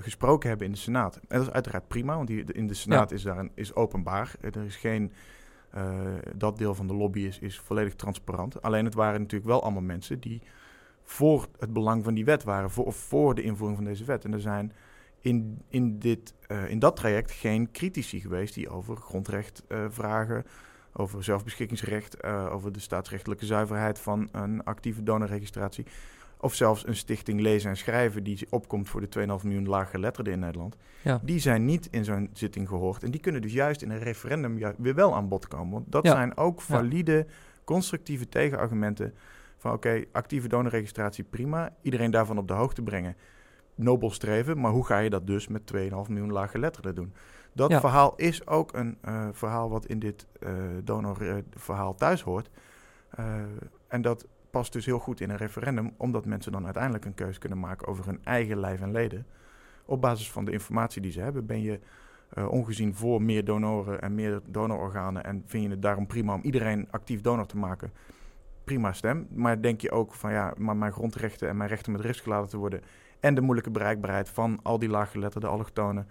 gesproken 0.00 0.48
hebben 0.48 0.66
in 0.66 0.72
de 0.72 0.78
Senaat. 0.78 1.16
En 1.16 1.38
dat 1.38 1.46
is 1.46 1.52
uiteraard 1.52 1.88
prima, 1.88 2.16
want 2.16 2.26
die, 2.26 2.44
in 2.44 2.66
de 2.66 2.74
Senaat 2.74 3.10
is, 3.10 3.22
daar 3.22 3.38
een, 3.38 3.50
is 3.54 3.74
openbaar. 3.74 4.34
Eh, 4.40 4.54
Er 4.54 4.64
is 4.64 4.76
geen 4.76 5.12
eh, 5.70 6.00
dat 6.36 6.58
deel 6.58 6.74
van 6.74 6.86
de 6.86 6.94
lobby 6.94 7.20
is, 7.20 7.38
is 7.38 7.58
volledig 7.58 7.94
transparant. 7.94 8.62
Alleen 8.62 8.84
het 8.84 8.94
waren 8.94 9.20
natuurlijk 9.20 9.50
wel 9.50 9.62
allemaal 9.62 9.82
mensen 9.82 10.20
die 10.20 10.42
voor 11.02 11.48
het 11.58 11.72
belang 11.72 12.04
van 12.04 12.14
die 12.14 12.24
wet 12.24 12.44
waren, 12.44 12.70
voor, 12.70 12.84
of 12.84 12.96
voor 12.96 13.34
de 13.34 13.42
invoering 13.42 13.78
van 13.78 13.86
deze 13.86 14.04
wet. 14.04 14.24
En 14.24 14.32
er 14.32 14.40
zijn 14.40 14.72
in, 15.20 15.62
in, 15.68 15.98
dit, 15.98 16.34
in 16.68 16.78
dat 16.78 16.96
traject 16.96 17.30
geen 17.30 17.70
critici 17.70 18.20
geweest 18.20 18.54
die 18.54 18.68
over 18.68 18.96
grondrecht 18.96 19.62
vragen, 19.88 20.44
over 20.92 21.24
zelfbeschikkingsrecht, 21.24 22.24
over 22.24 22.72
de 22.72 22.80
staatsrechtelijke 22.80 23.46
zuiverheid 23.46 23.98
van 23.98 24.28
een 24.32 24.64
actieve 24.64 25.02
donorregistratie. 25.02 25.86
Of 26.42 26.54
zelfs 26.54 26.86
een 26.86 26.96
stichting 26.96 27.40
lezen 27.40 27.70
en 27.70 27.76
schrijven 27.76 28.22
die 28.24 28.46
opkomt 28.50 28.88
voor 28.88 29.00
de 29.00 29.08
2,5 29.40 29.44
miljoen 29.44 29.68
laaggeletterden 29.68 30.32
in 30.32 30.38
Nederland. 30.38 30.76
Ja. 31.02 31.20
Die 31.22 31.38
zijn 31.38 31.64
niet 31.64 31.88
in 31.90 32.04
zo'n 32.04 32.30
zitting 32.32 32.68
gehoord. 32.68 33.02
En 33.02 33.10
die 33.10 33.20
kunnen 33.20 33.42
dus 33.42 33.52
juist 33.52 33.82
in 33.82 33.90
een 33.90 33.98
referendum 33.98 34.74
weer 34.78 34.94
wel 34.94 35.14
aan 35.14 35.28
bod 35.28 35.48
komen. 35.48 35.72
Want 35.72 35.92
dat 35.92 36.04
Ja. 36.06 36.12
zijn 36.12 36.36
ook 36.36 36.60
valide, 36.60 37.26
constructieve 37.64 38.28
tegenargumenten. 38.28 39.14
Van 39.56 39.72
oké, 39.72 40.04
actieve 40.12 40.48
donorregistratie 40.48 41.24
prima. 41.24 41.74
Iedereen 41.82 42.10
daarvan 42.10 42.38
op 42.38 42.48
de 42.48 42.54
hoogte 42.54 42.82
brengen. 42.82 43.16
Nobel 43.74 44.10
streven. 44.10 44.60
Maar 44.60 44.70
hoe 44.72 44.86
ga 44.86 44.98
je 44.98 45.10
dat 45.10 45.26
dus 45.26 45.48
met 45.48 45.66
2,5 45.66 46.08
miljoen 46.08 46.32
laaggeletterden 46.32 46.94
doen? 46.94 47.12
Dat 47.52 47.70
Ja. 47.70 47.80
verhaal 47.80 48.12
is 48.16 48.46
ook 48.46 48.72
een 48.74 48.98
eh, 49.00 49.28
verhaal 49.32 49.70
wat 49.70 49.86
in 49.86 49.98
dit 49.98 50.26
eh 50.40 50.52
donorverhaal 50.84 51.94
thuis 51.94 52.22
hoort. 52.22 52.50
Eh, 53.10 53.24
en 53.88 54.02
dat 54.02 54.26
past 54.52 54.72
dus 54.72 54.86
heel 54.86 54.98
goed 54.98 55.20
in 55.20 55.30
een 55.30 55.36
referendum, 55.36 55.94
omdat 55.96 56.24
mensen 56.24 56.52
dan 56.52 56.64
uiteindelijk 56.64 57.04
een 57.04 57.14
keuze 57.14 57.38
kunnen 57.38 57.58
maken 57.58 57.86
over 57.86 58.06
hun 58.06 58.20
eigen 58.24 58.60
lijf 58.60 58.80
en 58.80 58.92
leden. 58.92 59.26
Op 59.84 60.00
basis 60.00 60.30
van 60.30 60.44
de 60.44 60.52
informatie 60.52 61.02
die 61.02 61.12
ze 61.12 61.20
hebben, 61.20 61.46
ben 61.46 61.62
je 61.62 61.80
eh, 62.28 62.48
ongezien 62.50 62.94
voor 62.94 63.22
meer 63.22 63.44
donoren 63.44 64.00
en 64.02 64.14
meer 64.14 64.40
donororganen 64.46 65.24
en 65.24 65.42
vind 65.46 65.64
je 65.64 65.70
het 65.70 65.82
daarom 65.82 66.06
prima 66.06 66.34
om 66.34 66.42
iedereen 66.42 66.88
actief 66.90 67.20
donor 67.20 67.46
te 67.46 67.56
maken. 67.56 67.92
Prima 68.64 68.92
stem. 68.92 69.26
Maar 69.30 69.62
denk 69.62 69.80
je 69.80 69.90
ook 69.90 70.14
van 70.14 70.32
ja, 70.32 70.54
maar 70.56 70.76
mijn 70.76 70.92
grondrechten 70.92 71.48
en 71.48 71.56
mijn 71.56 71.68
rechten 71.68 71.92
met 71.92 72.00
rust 72.00 72.20
gelaten 72.20 72.50
te 72.50 72.56
worden 72.56 72.80
en 73.20 73.34
de 73.34 73.40
moeilijke 73.40 73.70
bereikbaarheid 73.70 74.28
van 74.28 74.60
al 74.62 74.78
die 74.78 74.88
laaggeletterden 74.88 75.50
allochtonen 75.50 76.06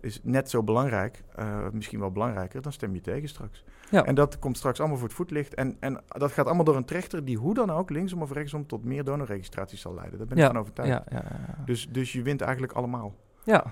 is 0.00 0.20
net 0.22 0.50
zo 0.50 0.62
belangrijk, 0.62 1.22
eh, 1.34 1.68
misschien 1.72 2.00
wel 2.00 2.10
belangrijker, 2.10 2.62
dan 2.62 2.72
stem 2.72 2.94
je 2.94 3.00
tegen 3.00 3.28
straks. 3.28 3.64
Ja. 3.90 4.04
En 4.04 4.14
dat 4.14 4.38
komt 4.38 4.56
straks 4.56 4.78
allemaal 4.78 4.98
voor 4.98 5.06
het 5.06 5.16
voetlicht. 5.16 5.54
En, 5.54 5.76
en 5.80 6.00
dat 6.08 6.32
gaat 6.32 6.46
allemaal 6.46 6.64
door 6.64 6.76
een 6.76 6.84
trechter 6.84 7.24
die 7.24 7.36
hoe 7.36 7.54
dan 7.54 7.70
ook, 7.70 7.90
linksom 7.90 8.22
of 8.22 8.32
rechtsom, 8.32 8.66
tot 8.66 8.84
meer 8.84 9.04
donorregistraties 9.04 9.80
zal 9.80 9.94
leiden. 9.94 10.18
Daar 10.18 10.26
ben 10.26 10.36
ik 10.36 10.42
ja, 10.42 10.50
van 10.50 10.58
overtuigd. 10.58 10.90
ja, 10.92 11.04
ja, 11.10 11.24
ja. 11.28 11.64
Dus, 11.64 11.88
dus 11.90 12.12
je 12.12 12.22
wint 12.22 12.40
eigenlijk 12.40 12.72
allemaal. 12.72 13.14
ja, 13.44 13.64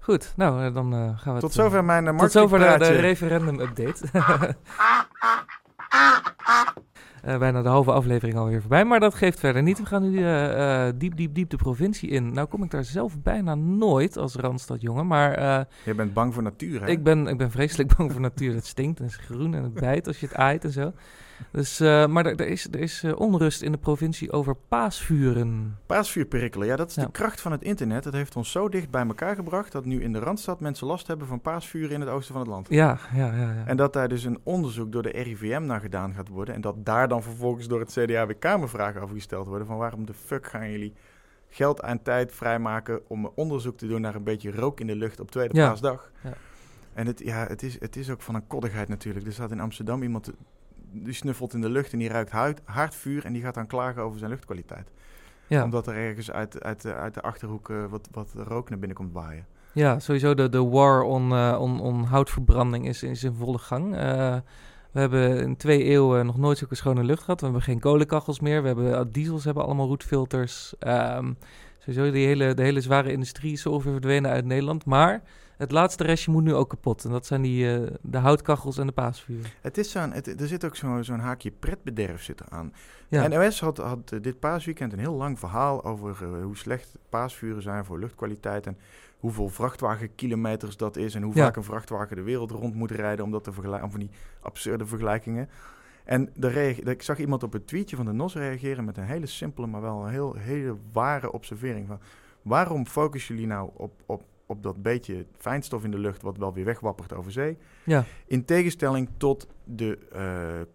goed. 0.00 0.32
Nou, 0.36 0.64
eh, 0.64 0.74
dan 0.74 0.94
eh, 0.94 1.18
gaan 1.18 1.34
we 1.34 1.40
Tot 1.40 1.52
zover 1.52 1.84
mijn 1.84 2.04
uh, 2.04 2.16
Tot 2.16 2.32
zover 2.32 2.58
de, 2.58 2.78
de 2.78 2.92
referendum-update. 2.92 4.08
Eh, 7.28 7.38
bijna 7.38 7.62
de 7.62 7.68
halve 7.68 7.92
aflevering 7.92 8.38
alweer 8.38 8.60
voorbij, 8.60 8.84
maar 8.84 9.00
dat 9.00 9.14
geeft 9.14 9.40
verder 9.40 9.62
niet. 9.62 9.78
We 9.78 9.86
gaan 9.86 10.10
nu 10.10 10.18
eh, 10.18 10.86
eh, 10.86 10.94
diep, 10.96 11.16
diep, 11.16 11.34
diep 11.34 11.50
de 11.50 11.56
provincie 11.56 12.08
in. 12.08 12.32
Nou 12.32 12.48
kom 12.48 12.62
ik 12.62 12.70
daar 12.70 12.84
zelf 12.84 13.22
bijna 13.22 13.54
nooit 13.54 14.16
als 14.16 14.34
Randstadjongen, 14.34 15.06
maar 15.06 15.40
Je 15.84 15.94
bent 15.94 16.12
bang 16.12 16.34
voor 16.34 16.42
natuur, 16.42 16.80
hè? 16.80 16.86
ik, 16.86 17.02
ben, 17.02 17.26
ik 17.26 17.36
ben 17.36 17.50
vreselijk 17.50 17.92
bang 17.96 18.12
voor 18.12 18.20
natuur. 18.20 18.54
Het 18.54 18.66
stinkt 18.66 18.98
en 18.98 19.04
het 19.04 19.12
is 19.12 19.24
groen 19.24 19.54
en 19.54 19.62
het 19.62 19.74
bijt 19.74 20.06
als 20.06 20.20
je 20.20 20.26
het 20.26 20.34
aait 20.34 20.64
en 20.64 20.70
zo. 20.70 20.92
Dus, 21.52 21.80
eh, 21.80 22.06
maar 22.06 22.26
er, 22.26 22.36
er 22.40 22.46
is, 22.48 22.64
er 22.70 22.80
is 22.80 23.02
eh, 23.02 23.20
onrust 23.20 23.62
in 23.62 23.72
de 23.72 23.78
provincie 23.78 24.32
over 24.32 24.56
paasvuren. 24.68 25.78
Paasvuurperikelen, 25.86 26.66
ja, 26.66 26.76
dat 26.76 26.88
is 26.90 26.94
Ja. 26.94 27.04
de 27.04 27.10
kracht 27.10 27.40
van 27.40 27.52
het 27.52 27.62
internet. 27.62 28.04
Het 28.04 28.14
heeft 28.14 28.36
ons 28.36 28.50
zo 28.50 28.68
dicht 28.68 28.90
bij 28.90 29.06
elkaar 29.06 29.34
gebracht 29.34 29.72
dat 29.72 29.84
nu 29.84 30.02
in 30.02 30.12
de 30.12 30.18
Randstad 30.18 30.60
mensen 30.60 30.86
last 30.86 31.06
hebben 31.06 31.26
van 31.26 31.40
paasvuren 31.40 31.90
in 31.90 32.00
het 32.00 32.08
oosten 32.10 32.32
van 32.32 32.42
het 32.42 32.50
land. 32.50 32.66
Ja, 32.70 32.98
ja, 33.14 33.26
ja. 33.26 33.36
ja. 33.36 33.62
En 33.66 33.76
dat 33.76 33.92
daar 33.92 34.08
dus 34.08 34.24
een 34.24 34.38
onderzoek 34.42 34.92
door 34.92 35.02
de 35.02 35.10
RIVM 35.22 35.62
naar 35.66 35.80
gedaan 35.80 36.14
gaat 36.14 36.28
worden. 36.28 36.54
En 36.54 36.60
dat 36.60 36.84
daar 36.84 37.08
dan 37.08 37.22
vervolgens 37.22 37.68
door 37.68 37.80
het 37.80 37.92
CDA 37.92 38.26
weer 38.26 38.36
kamervragen 38.36 39.00
over 39.02 39.14
gesteld 39.14 39.46
worden. 39.46 39.66
Van 39.66 39.76
waarom 39.76 40.06
de 40.06 40.14
fuck 40.14 40.46
gaan 40.46 40.70
jullie 40.70 40.92
geld 41.48 41.80
en 41.80 42.02
tijd 42.02 42.32
vrijmaken 42.32 43.00
om 43.08 43.30
onderzoek 43.34 43.76
te 43.78 43.86
doen 43.86 44.00
naar 44.00 44.14
een 44.14 44.22
beetje 44.24 44.50
rook 44.50 44.80
in 44.80 44.86
de 44.86 44.96
lucht 44.96 45.20
op 45.20 45.30
tweede 45.30 45.56
Ja. 45.56 45.68
paasdag. 45.68 46.10
Ja. 46.24 46.32
En 46.94 47.06
het, 47.06 47.20
ja, 47.24 47.46
het, 47.46 47.62
is, 47.62 47.80
het 47.80 47.96
is 47.96 48.10
ook 48.10 48.22
van 48.22 48.34
een 48.34 48.46
koddigheid 48.46 48.88
natuurlijk. 48.88 49.26
Er 49.26 49.32
staat 49.32 49.50
in 49.50 49.60
Amsterdam 49.60 50.02
iemand 50.02 50.30
die 50.92 51.12
snuffelt 51.12 51.54
in 51.54 51.60
de 51.60 51.68
lucht 51.68 51.92
en 51.92 51.98
die 51.98 52.08
ruikt 52.08 52.30
huid, 52.30 52.60
hard 52.64 52.94
vuur 52.94 53.24
en 53.24 53.32
die 53.32 53.42
gaat 53.42 53.54
dan 53.54 53.66
klagen 53.66 54.02
over 54.02 54.18
zijn 54.18 54.30
luchtkwaliteit. 54.30 54.90
ja. 55.46 55.64
Omdat 55.64 55.86
er 55.86 55.94
ergens 55.94 56.30
uit, 56.30 56.62
uit, 56.62 56.82
de- 56.82 56.94
uit 56.94 57.14
de 57.14 57.22
achterhoek 57.22 57.70
eh, 57.70 57.84
wat, 57.90 58.08
wat 58.12 58.32
rook 58.36 58.68
naar 58.68 58.78
binnen 58.78 58.96
komt 58.96 59.12
waaien. 59.12 59.46
Ja, 59.72 59.98
sowieso 59.98 60.34
de, 60.34 60.48
de 60.48 60.64
war 60.64 61.02
on, 61.02 61.32
eh, 61.32 61.56
on, 61.60 61.80
on 61.80 62.04
houtverbranding 62.04 62.86
is, 62.88 63.02
is 63.02 63.24
in 63.24 63.34
volle 63.34 63.58
gang. 63.58 63.96
Eh, 63.96 64.36
we 64.90 65.00
hebben 65.00 65.38
in 65.40 65.56
twee 65.56 65.82
eeuwen 65.84 66.26
nog 66.26 66.38
nooit 66.38 66.58
zulke 66.58 66.74
schone 66.74 67.04
lucht 67.04 67.20
gehad. 67.22 67.38
We 67.40 67.44
hebben 67.46 67.62
geen 67.64 67.80
kolenkachels 67.80 68.40
meer. 68.40 68.60
We 68.62 68.66
hebben, 68.66 68.94
eh, 68.98 69.04
diesels 69.12 69.44
hebben 69.44 69.64
allemaal 69.64 69.86
roetfilters. 69.86 70.74
Ehm, 70.78 71.32
sowieso 71.78 72.10
die 72.10 72.26
hele, 72.26 72.54
de 72.54 72.62
hele 72.62 72.80
zware 72.80 73.12
industrie 73.12 73.52
is 73.52 73.66
ongeveer 73.66 73.92
verdwenen 73.92 74.30
uit 74.30 74.44
Nederland. 74.44 74.84
Maar 74.84 75.22
het 75.58 75.72
laatste 75.72 76.04
restje 76.04 76.30
moet 76.30 76.42
nu 76.42 76.54
ook 76.54 76.68
kapot. 76.68 77.04
En 77.04 77.10
dat 77.10 77.26
zijn 77.26 77.42
die, 77.42 77.76
eh, 77.76 77.92
de 78.02 78.18
houtkachels 78.18 78.78
en 78.78 78.86
de 78.86 78.92
paasvuren. 78.92 79.50
Het 79.60 79.78
is 79.78 79.90
zo'n, 79.90 80.12
er 80.12 80.46
zit 80.48 80.64
ook 80.64 80.76
zo'n 80.76 81.04
zo'n 81.04 81.18
haakje 81.18 81.50
pretbederf 81.50 82.22
zit 82.22 82.40
eraan. 82.40 82.72
Ja. 83.08 83.28
NOS 83.28 83.60
had, 83.60 83.76
had 83.78 84.12
eh, 84.12 84.22
dit 84.22 84.38
paasweekend 84.38 84.92
een 84.92 84.98
heel 84.98 85.14
lang 85.14 85.38
verhaal 85.38 85.84
over 85.84 86.16
eh, 86.22 86.42
hoe 86.42 86.56
slecht 86.56 86.98
paasvuren 87.08 87.62
zijn 87.62 87.84
voor 87.84 87.98
luchtkwaliteit 87.98 88.66
en 88.66 88.78
hoeveel 89.18 89.48
vrachtwagenkilometers 89.48 90.76
dat 90.76 90.96
is 90.96 91.14
en 91.14 91.22
hoe 91.22 91.34
Ja. 91.34 91.44
vaak 91.44 91.56
een 91.56 91.64
vrachtwagen 91.64 92.16
de 92.16 92.22
wereld 92.22 92.50
rond 92.50 92.74
moet 92.74 92.90
rijden 92.90 93.24
om 93.24 93.30
dat 93.30 93.44
te 93.44 93.52
vergelijken, 93.52 93.90
van 93.90 94.00
die 94.00 94.10
absurde 94.40 94.86
vergelijkingen. 94.86 95.48
En 96.04 96.30
de 96.34 96.76
ik 96.84 97.02
zag 97.02 97.18
iemand 97.18 97.42
op 97.42 97.52
het 97.52 97.66
tweetje 97.66 97.96
van 97.96 98.04
de 98.04 98.12
NOS 98.12 98.34
reageren 98.34 98.84
met 98.84 98.96
een 98.96 99.04
hele 99.04 99.26
simpele, 99.26 99.66
maar 99.66 99.80
wel 99.80 100.04
een 100.04 100.10
heel, 100.10 100.34
hele 100.34 100.76
ware 100.92 101.32
observering 101.32 101.86
van 101.86 101.98
waarom 102.42 102.86
focussen 102.86 103.34
jullie 103.34 103.50
nou 103.50 103.70
op, 103.74 103.92
op, 104.06 104.22
op 104.50 104.62
dat 104.62 104.82
beetje 104.82 105.26
fijnstof 105.38 105.84
in 105.84 105.90
de 105.90 105.98
lucht 105.98 106.22
wat 106.22 106.36
wel 106.36 106.52
weer 106.54 106.64
wegwappert 106.64 107.12
over 107.14 107.32
zee? 107.32 107.56
Ja, 107.84 108.04
In 108.26 108.44
tegenstelling 108.44 109.08
tot 109.16 109.46
de 109.64 109.98
eh, 110.12 110.22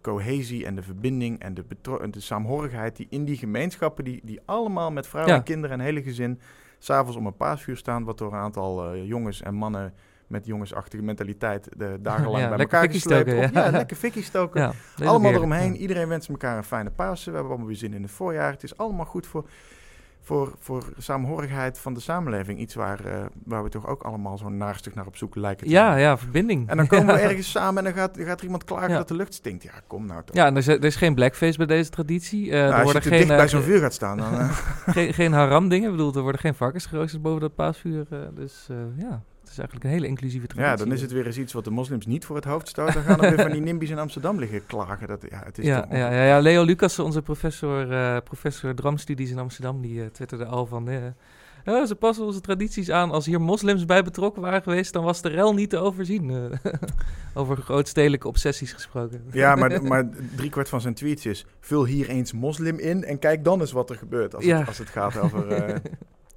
cohesie 0.00 0.66
en 0.66 0.74
de 0.74 0.82
verbinding 0.82 1.40
en 1.40 1.54
de, 1.54 1.64
en 2.00 2.10
de 2.10 2.20
saamhorigheid 2.20 2.96
die 2.96 3.06
in 3.10 3.24
die 3.24 3.36
gemeenschappen, 3.36 4.04
die, 4.04 4.20
die 4.24 4.40
allemaal 4.44 4.90
met 4.90 5.06
vrouwen 5.06 5.32
Ja. 5.32 5.38
en 5.38 5.44
kinderen 5.44 5.78
en 5.78 5.84
hele 5.84 6.02
gezin, 6.02 6.40
s'avonds 6.78 7.16
om 7.16 7.26
een 7.26 7.36
paasvuur 7.36 7.76
staan, 7.76 8.04
wat 8.04 8.18
door 8.18 8.32
een 8.32 8.38
aantal 8.38 8.92
eh, 8.92 9.06
jongens 9.06 9.42
en 9.42 9.54
mannen 9.54 9.94
met 10.26 10.46
jongensachtige 10.46 11.02
mentaliteit 11.02 11.68
de 11.76 11.98
dagenlang 12.02 12.42
Ja, 12.42 12.48
bij 12.48 12.58
elkaar 12.58 12.92
stoken, 12.92 13.36
op- 13.36 13.52
ja. 13.52 13.64
ja, 13.64 13.70
lekker 13.70 13.96
fikkie 13.96 14.22
stoken. 14.22 14.60
ja. 14.96 15.06
allemaal 15.06 15.32
eromheen. 15.32 15.76
Iedereen 15.76 16.08
wenst 16.08 16.28
elkaar 16.28 16.56
een 16.56 16.64
fijne 16.64 16.90
Pasen. 16.90 17.24
We 17.26 17.32
hebben 17.32 17.48
allemaal 17.50 17.66
weer 17.68 17.76
zin 17.76 17.92
in 17.94 18.02
het 18.02 18.10
voorjaar. 18.10 18.52
Het 18.52 18.62
is 18.62 18.76
allemaal 18.76 19.04
goed 19.04 19.26
voor, 19.26 19.48
voor, 20.26 20.54
voor 20.58 20.84
saamhorigheid 20.98 21.78
van 21.78 21.94
de 21.94 22.00
samenleving. 22.00 22.58
Iets 22.58 22.74
waar, 22.74 23.04
eh, 23.04 23.24
waar 23.44 23.62
we 23.62 23.68
toch 23.68 23.86
ook 23.86 24.02
allemaal 24.02 24.38
zo 24.38 24.48
naarstig 24.48 24.94
naar 24.94 25.06
op 25.06 25.16
zoek 25.16 25.36
lijken 25.36 25.66
te 25.66 25.72
Ja, 25.72 25.86
zijn. 25.90 26.00
ja, 26.00 26.18
verbinding. 26.18 26.68
En 26.68 26.76
dan 26.76 26.86
komen 26.86 27.14
we 27.14 27.20
ergens 27.30 27.50
samen 27.50 27.78
en 27.78 27.84
dan 27.94 28.02
gaat, 28.02 28.18
gaat 28.20 28.38
er 28.38 28.44
iemand 28.44 28.64
klagen 28.64 28.90
Ja. 28.90 28.96
dat 28.96 29.08
de 29.08 29.14
lucht 29.16 29.34
stinkt. 29.34 29.62
Ja, 29.62 29.72
kom 29.86 30.06
nou 30.06 30.22
toch. 30.24 30.36
Ja, 30.36 30.46
en 30.46 30.52
er 30.52 30.58
is, 30.58 30.66
er 30.66 30.84
is 30.84 30.96
geen 30.96 31.14
blackface 31.14 31.56
bij 31.56 31.66
deze 31.66 31.90
traditie. 31.90 32.50
Eh, 32.50 32.58
Nou, 32.58 32.64
er 32.64 32.68
als 32.72 32.76
je 32.78 32.84
worden 32.84 33.02
te 33.02 33.08
geen, 33.08 33.18
dicht 33.18 33.30
eh, 33.30 33.36
bij 33.36 33.48
zo'n 33.48 33.62
vuur 33.62 33.78
gaat 33.80 33.92
staan, 33.94 34.16
dan... 34.16 34.32
eh, 34.38 34.58
geen, 34.96 35.14
geen 35.14 35.32
haram 35.32 35.68
dingen. 35.68 35.90
Ik 35.90 35.96
bedoel, 35.96 36.14
er 36.14 36.22
worden 36.22 36.40
geen 36.40 36.54
varkens 36.54 36.86
geroosterd 36.86 37.22
boven 37.22 37.40
dat 37.40 37.54
paasvuur. 37.54 38.06
eh, 38.10 38.18
dus 38.34 38.66
eh, 38.70 38.76
ja, 38.96 39.22
het 39.44 39.52
is 39.52 39.58
eigenlijk 39.58 39.84
een 39.88 39.92
hele 39.92 40.06
inclusieve 40.06 40.46
traditie. 40.46 40.70
ja, 40.70 40.76
dan 40.84 40.92
is 40.92 41.00
het 41.00 41.12
weer 41.12 41.26
eens 41.26 41.38
iets 41.38 41.52
wat 41.52 41.64
de 41.64 41.70
moslims 41.70 42.06
niet 42.06 42.24
voor 42.24 42.36
het 42.36 42.44
hoofd 42.44 42.68
stoot. 42.68 42.92
Dan 42.92 43.02
gaan 43.02 43.22
er 43.22 43.30
weer 43.36 43.40
van 43.40 43.52
die 43.52 43.60
nimbies 43.60 43.90
in 43.90 43.98
Amsterdam 43.98 44.38
liggen 44.38 44.66
klagen. 44.66 45.08
Dat, 45.08 45.24
ja, 45.30 45.42
het 45.44 45.58
is 45.58 45.64
Ja, 45.66 45.86
ja, 45.90 46.12
ja, 46.12 46.24
ja, 46.24 46.38
Leo 46.38 46.62
Lucas, 46.64 46.98
onze 46.98 47.22
professor, 47.22 47.92
eh, 47.92 48.16
professor 48.24 48.74
dramstudies 48.74 49.30
in 49.30 49.38
Amsterdam, 49.38 49.80
die 49.80 50.00
eh, 50.02 50.06
twitterde 50.06 50.44
al 50.44 50.66
van... 50.66 50.88
eh, 50.88 50.96
ja, 51.64 51.86
ze 51.86 51.94
passen 51.94 52.24
onze 52.24 52.40
tradities 52.40 52.90
aan. 52.90 53.10
Als 53.10 53.26
hier 53.26 53.40
moslims 53.40 53.84
bij 53.84 54.02
betrokken 54.02 54.42
waren 54.42 54.62
geweest, 54.62 54.92
dan 54.92 55.04
was 55.04 55.22
de 55.22 55.28
rel 55.28 55.54
niet 55.54 55.70
te 55.70 55.78
overzien. 55.78 56.32
Over 57.34 57.56
grootstedelijke 57.56 58.28
obsessies 58.28 58.72
gesproken. 58.72 59.24
Ja, 59.32 59.54
maar, 59.54 59.82
maar 59.92 60.08
driekwart 60.36 60.68
van 60.68 60.80
zijn 60.80 60.94
tweets 60.94 61.26
is... 61.26 61.46
vul 61.60 61.84
hier 61.84 62.08
eens 62.08 62.32
moslim 62.32 62.78
in 62.78 63.04
en 63.04 63.18
kijk 63.18 63.44
dan 63.44 63.60
eens 63.60 63.72
wat 63.72 63.90
er 63.90 63.96
gebeurt. 63.96 64.34
Als, 64.34 64.44
Ja. 64.44 64.58
het, 64.58 64.66
als 64.68 64.78
het 64.78 64.88
gaat 64.88 65.18
over 65.18 65.46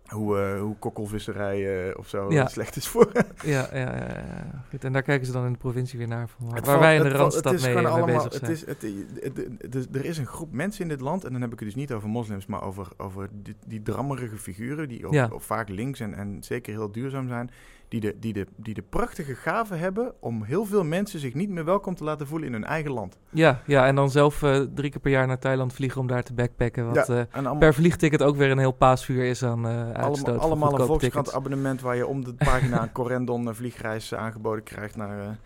hoe, 0.08 0.40
eh, 0.40 0.60
hoe 0.62 0.76
kokkelvisserij 0.80 1.88
eh, 1.90 1.98
of 1.98 2.08
zo 2.08 2.32
Ja. 2.32 2.48
slecht 2.48 2.76
is 2.76 2.88
voor... 2.88 3.12
ja, 3.44 3.68
ja, 3.74 3.80
ja, 3.80 3.96
ja. 4.08 4.64
Goed, 4.70 4.84
en 4.84 4.94
daar 4.94 5.02
kijken 5.02 5.26
ze 5.26 5.32
dan 5.32 5.46
in 5.46 5.52
de 5.52 5.58
provincie 5.58 5.98
weer 6.00 6.08
naar. 6.08 6.28
Van, 6.30 6.46
waar 6.48 6.56
Het 6.56 6.66
valt- 6.66 6.80
wij 6.80 6.96
in 6.96 7.02
de 7.02 7.08
het 7.08 7.18
valt- 7.18 7.32
Randstad 7.34 7.52
het 7.54 7.62
is 7.62 7.68
mee, 7.74 8.06
bezig 8.06 8.24
het 8.24 8.34
zijn. 8.34 8.52
is, 8.52 8.66
het, 8.66 8.82
het- 8.82 9.46
het- 9.62 9.74
het- 9.74 9.96
er 9.96 10.06
is 10.06 10.18
een 10.18 10.26
groep 10.26 10.52
mensen 10.52 10.82
in 10.82 10.88
dit 10.90 11.02
land, 11.02 11.24
en 11.26 11.32
dan 11.32 11.42
heb 11.42 11.54
ik 11.54 11.60
het 11.60 11.68
dus 11.68 11.78
niet 11.78 11.94
over 11.94 12.10
moslims, 12.10 12.46
maar 12.46 12.64
over, 12.64 12.88
over 12.98 13.30
die, 13.32 13.56
die 13.68 13.82
drammerige 13.82 14.38
figuren, 14.38 14.88
die 14.90 15.06
ook, 15.08 15.14
Ja. 15.14 15.30
ook 15.34 15.42
vaak 15.42 15.70
links 15.70 16.00
en, 16.00 16.14
en 16.14 16.38
zeker 16.44 16.74
heel 16.74 16.92
duurzaam 16.92 17.28
zijn, 17.28 17.50
die 17.88 18.00
de, 18.00 18.16
die, 18.20 18.34
de, 18.34 18.48
die 18.56 18.74
de 18.74 18.82
prachtige 18.82 19.36
gave 19.36 19.76
hebben 19.76 20.14
om 20.20 20.44
heel 20.44 20.66
veel 20.66 20.84
mensen 20.84 21.20
zich 21.20 21.34
niet 21.34 21.50
meer 21.50 21.66
welkom 21.66 21.96
te 21.96 22.04
laten 22.04 22.28
voelen 22.28 22.48
in 22.48 22.54
hun 22.54 22.66
eigen 22.66 22.92
land. 22.92 23.18
Ja, 23.30 23.62
ja, 23.66 23.86
en 23.86 23.96
dan 23.96 24.10
zelf 24.10 24.44
eh, 24.44 24.62
drie 24.74 24.92
keer 24.92 25.00
per 25.00 25.12
jaar 25.12 25.28
naar 25.28 25.40
Thailand 25.40 25.74
vliegen 25.74 26.02
om 26.02 26.08
daar 26.08 26.24
te 26.24 26.34
backpacken. 26.34 26.86
Wat 26.94 27.08
Ja, 27.08 27.16
eh, 27.16 27.24
allemaal, 27.32 27.58
per 27.58 27.74
vliegticket 27.74 28.22
ook 28.24 28.36
weer 28.36 28.52
een 28.52 28.58
heel 28.58 28.72
paasvuur 28.72 29.24
is 29.26 29.44
aan 29.44 29.68
eh 29.68 30.04
allemaal, 30.04 30.40
allemaal 30.40 30.80
een 30.80 30.86
Volkskrant 30.86 31.34
abonnement 31.34 31.82
waar 31.82 31.96
je 31.96 32.08
om 32.08 32.24
de 32.24 32.34
pagina 32.34 32.82
een 32.82 32.92
Corendon 32.92 33.54
vliegreis 33.56 34.14
aangeboden 34.14 34.64
krijgt 34.64 34.96
naar... 34.96 35.38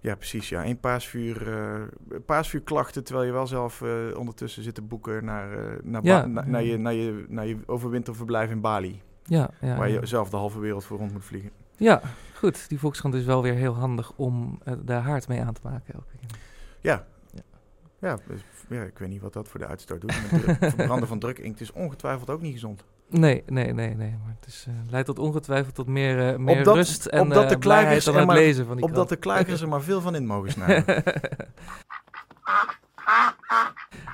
ja, 0.00 0.14
precies. 0.14 0.48
Ja, 0.48 0.64
één 0.64 0.80
paasvuur, 0.80 1.52
eh 1.52 2.18
paasvuurklachten, 2.26 3.04
terwijl 3.04 3.26
je 3.26 3.32
wel 3.32 3.46
zelf 3.46 3.82
ondertussen 4.16 4.62
zit 4.62 4.74
te 4.74 4.82
boeken 4.82 5.24
naar, 5.24 5.48
naar, 5.82 6.04
Ja. 6.04 6.20
Ba- 6.20 6.26
na- 6.26 6.44
naar, 6.46 6.62
je, 6.62 6.78
naar, 6.78 6.94
je, 6.94 7.24
naar 7.28 7.46
je 7.46 7.56
overwinterverblijf 7.66 8.50
in 8.50 8.60
Bali. 8.60 9.00
Ja, 9.24 9.50
ja, 9.60 9.76
waar 9.76 9.88
ja. 9.88 10.00
je 10.00 10.06
zelf 10.06 10.30
de 10.30 10.36
halve 10.36 10.58
wereld 10.60 10.84
voor 10.84 10.98
rond 10.98 11.12
moet 11.12 11.24
vliegen. 11.24 11.50
Ja, 11.80 12.00
goed. 12.34 12.68
Die 12.68 12.78
Volkskrant 12.78 13.14
is 13.14 13.24
wel 13.24 13.42
weer 13.42 13.54
heel 13.54 13.74
handig 13.74 14.12
om 14.16 14.58
eh, 14.64 14.74
de 14.84 14.92
haard 14.92 15.28
mee 15.28 15.40
aan 15.42 15.52
te 15.54 15.60
maken. 15.62 15.94
elke 15.94 16.06
keer. 16.20 16.38
Ja. 16.80 17.04
Ja. 17.34 17.42
Ja, 18.00 18.18
dus, 18.26 18.40
ja, 18.68 18.82
ik 18.82 18.98
weet 18.98 19.08
niet 19.08 19.20
wat 19.20 19.32
dat 19.32 19.48
voor 19.48 19.60
de 19.60 19.66
uitstoot 19.66 20.00
doet. 20.00 20.14
verbranden 20.60 21.08
van 21.08 21.18
druk 21.18 21.38
inkt 21.38 21.60
is 21.60 21.72
ongetwijfeld 21.72 22.30
ook 22.30 22.40
niet 22.40 22.52
gezond. 22.52 22.84
Nee, 23.08 23.42
nee, 23.46 23.72
nee, 23.72 23.94
nee. 23.94 24.10
Maar 24.24 24.34
het 24.40 24.48
is, 24.48 24.64
eh, 24.68 24.74
leidt 24.90 25.06
tot 25.06 25.18
ongetwijfd 25.18 25.74
tot 25.74 25.86
meer, 25.86 26.32
eh, 26.32 26.38
meer 26.38 26.58
Opdat- 26.58 26.74
rust 26.74 27.06
en 27.06 27.20
opdat 27.20 27.48
de 27.48 27.58
klagers 27.58 28.06
er 28.06 28.14
het 28.14 28.26
maar- 28.26 28.36
lezen 28.36 28.66
van 28.66 28.76
die 28.76 28.84
Opdat 28.84 29.08
de 29.08 29.16
klagers 29.16 29.60
er 29.60 29.68
maar 29.68 29.82
veel 29.82 30.00
van 30.00 30.14
in 30.14 30.26
mogen 30.26 30.50
snijden. 30.50 31.02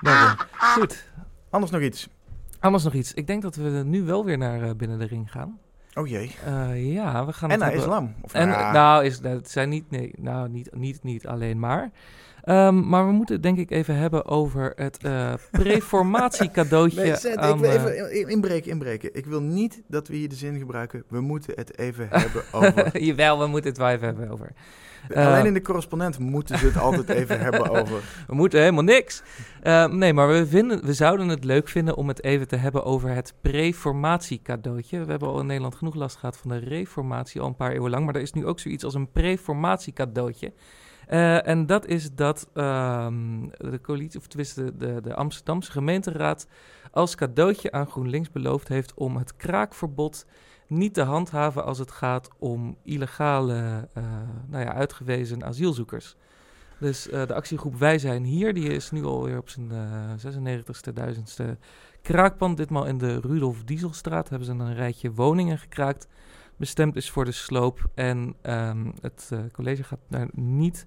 Daarom. 0.02 0.36
Goed. 0.78 1.10
Anders 1.50 1.72
nog 1.72 1.80
iets. 1.82 2.08
Anders 2.60 2.84
nog 2.84 2.92
iets. 2.94 3.14
Ik 3.14 3.26
denk 3.26 3.42
dat 3.42 3.56
we 3.56 3.68
nu 3.84 4.02
wel 4.04 4.24
weer 4.24 4.38
naar 4.38 4.76
binnen 4.76 4.98
de 4.98 5.06
ring 5.06 5.30
gaan. 5.30 5.58
Oh 5.98 6.06
jee. 6.08 6.34
Eh, 6.44 6.92
ja, 6.92 7.26
we 7.26 7.32
gaan 7.32 7.50
En 7.50 7.58
naar 7.58 7.68
hebben- 7.68 7.86
islam. 7.88 8.14
Of 8.22 8.32
En 8.34 8.48
nou, 8.48 8.72
nou, 8.72 9.04
is, 9.04 9.18
het 9.22 9.50
zijn 9.50 9.68
niet, 9.68 9.90
nee, 9.90 10.12
nou, 10.18 10.48
niet, 10.48 10.68
niet, 10.76 11.02
niet 11.02 11.26
alleen 11.26 11.58
maar. 11.58 11.90
Ehm, 12.42 12.88
maar 12.88 13.06
we 13.06 13.12
moeten 13.12 13.34
het 13.34 13.42
denk 13.42 13.58
ik 13.58 13.70
even 13.70 13.96
hebben 13.96 14.26
over 14.26 14.72
het 14.76 14.98
eh 15.04 15.32
preformatiecadeautje. 15.60 17.00
Nee, 17.02 17.16
Zet, 17.16 17.44
ik 17.44 17.56
wil 17.56 17.62
eh, 17.70 17.74
even 17.74 18.14
in- 18.20 18.28
inbreken, 18.28 18.70
inbreken. 18.70 19.10
Ik 19.14 19.26
wil 19.26 19.40
niet 19.40 19.82
dat 19.88 20.08
we 20.08 20.16
hier 20.16 20.28
de 20.28 20.34
zin 20.34 20.58
gebruiken. 20.58 21.04
We 21.08 21.20
moeten 21.20 21.52
het 21.56 21.78
even 21.78 22.06
hebben 22.10 22.42
over. 22.52 23.00
Jawel, 23.02 23.38
we 23.38 23.46
moeten 23.46 23.70
het 23.70 23.78
wel 23.78 23.88
even 23.88 24.06
hebben 24.06 24.30
over. 24.30 24.52
Eh, 25.08 25.26
Alleen 25.26 25.46
in 25.46 25.54
de 25.54 25.62
correspondent 25.62 26.18
moeten 26.18 26.58
ze 26.58 26.66
het 26.66 26.78
altijd 26.78 27.08
even 27.08 27.40
hebben 27.40 27.70
over. 27.80 28.00
We 28.26 28.34
moeten 28.34 28.60
helemaal 28.60 28.82
niks. 28.82 29.22
Eh, 29.62 29.86
nee, 29.86 30.12
maar 30.12 30.28
we, 30.28 30.46
vinden, 30.46 30.84
we 30.84 30.92
zouden 30.92 31.28
het 31.28 31.44
leuk 31.44 31.68
vinden 31.68 31.96
om 31.96 32.08
het 32.08 32.22
even 32.22 32.48
te 32.48 32.56
hebben 32.56 32.84
over 32.84 33.08
het 33.08 33.34
preformatiecadeautje. 33.40 35.04
We 35.04 35.10
hebben 35.10 35.28
al 35.28 35.40
in 35.40 35.46
Nederland 35.46 35.74
genoeg 35.74 35.94
last 35.94 36.16
gehad 36.16 36.36
van 36.36 36.50
de 36.50 36.58
reformatie 36.58 37.40
al 37.40 37.46
een 37.46 37.56
paar 37.56 37.72
eeuwen 37.72 37.90
lang. 37.90 38.04
Maar 38.04 38.14
er 38.14 38.20
is 38.20 38.32
nu 38.32 38.46
ook 38.46 38.60
zoiets 38.60 38.84
als 38.84 38.94
een 38.94 39.12
preformatiecadeautje. 39.12 40.52
Eh, 41.06 41.46
en 41.46 41.66
dat 41.66 41.86
is 41.86 42.14
dat 42.14 42.48
ehm, 42.54 43.48
de 43.58 43.80
coalitie, 43.82 44.20
of 44.20 44.26
tenminste 44.26 44.76
de, 44.76 45.00
de 45.02 45.14
Amsterdamse 45.14 45.70
gemeenteraad 45.70 46.46
als 46.96 47.14
cadeautje 47.14 47.72
aan 47.72 47.86
GroenLinks 47.86 48.30
beloofd 48.30 48.68
heeft 48.68 48.94
om 48.94 49.16
het 49.16 49.36
kraakverbod 49.36 50.26
niet 50.66 50.94
te 50.94 51.02
handhaven 51.02 51.64
als 51.64 51.78
het 51.78 51.90
gaat 51.90 52.28
om 52.38 52.76
illegale, 52.82 53.88
eh, 53.92 54.04
nou 54.46 54.64
ja, 54.64 54.72
uitgewezen 54.72 55.44
asielzoekers. 55.44 56.16
Dus 56.78 57.08
eh, 57.08 57.26
de 57.26 57.34
actiegroep 57.34 57.78
Wij 57.78 57.98
Zijn 57.98 58.24
Hier, 58.24 58.54
die 58.54 58.68
is 58.68 58.90
nu 58.90 59.04
alweer 59.04 59.38
op 59.38 59.48
zijn 59.48 59.72
eh 59.72 60.10
96ste, 60.16 60.92
duizendste 60.92 61.58
kraakpand. 62.02 62.56
Ditmaal 62.56 62.86
in 62.86 62.98
de 62.98 63.20
Rudolf 63.20 63.64
Dieselstraat 63.64 64.28
hebben 64.28 64.46
ze 64.46 64.52
een 64.52 64.74
rijtje 64.74 65.12
woningen 65.12 65.58
gekraakt. 65.58 66.08
Bestemd 66.56 66.96
is 66.96 67.10
voor 67.10 67.24
de 67.24 67.32
sloop 67.32 67.88
en 67.94 68.34
ehm, 68.42 68.90
het 69.00 69.28
eh, 69.32 69.38
college 69.52 69.84
gaat 69.84 70.00
daar 70.08 70.28
niet 70.32 70.86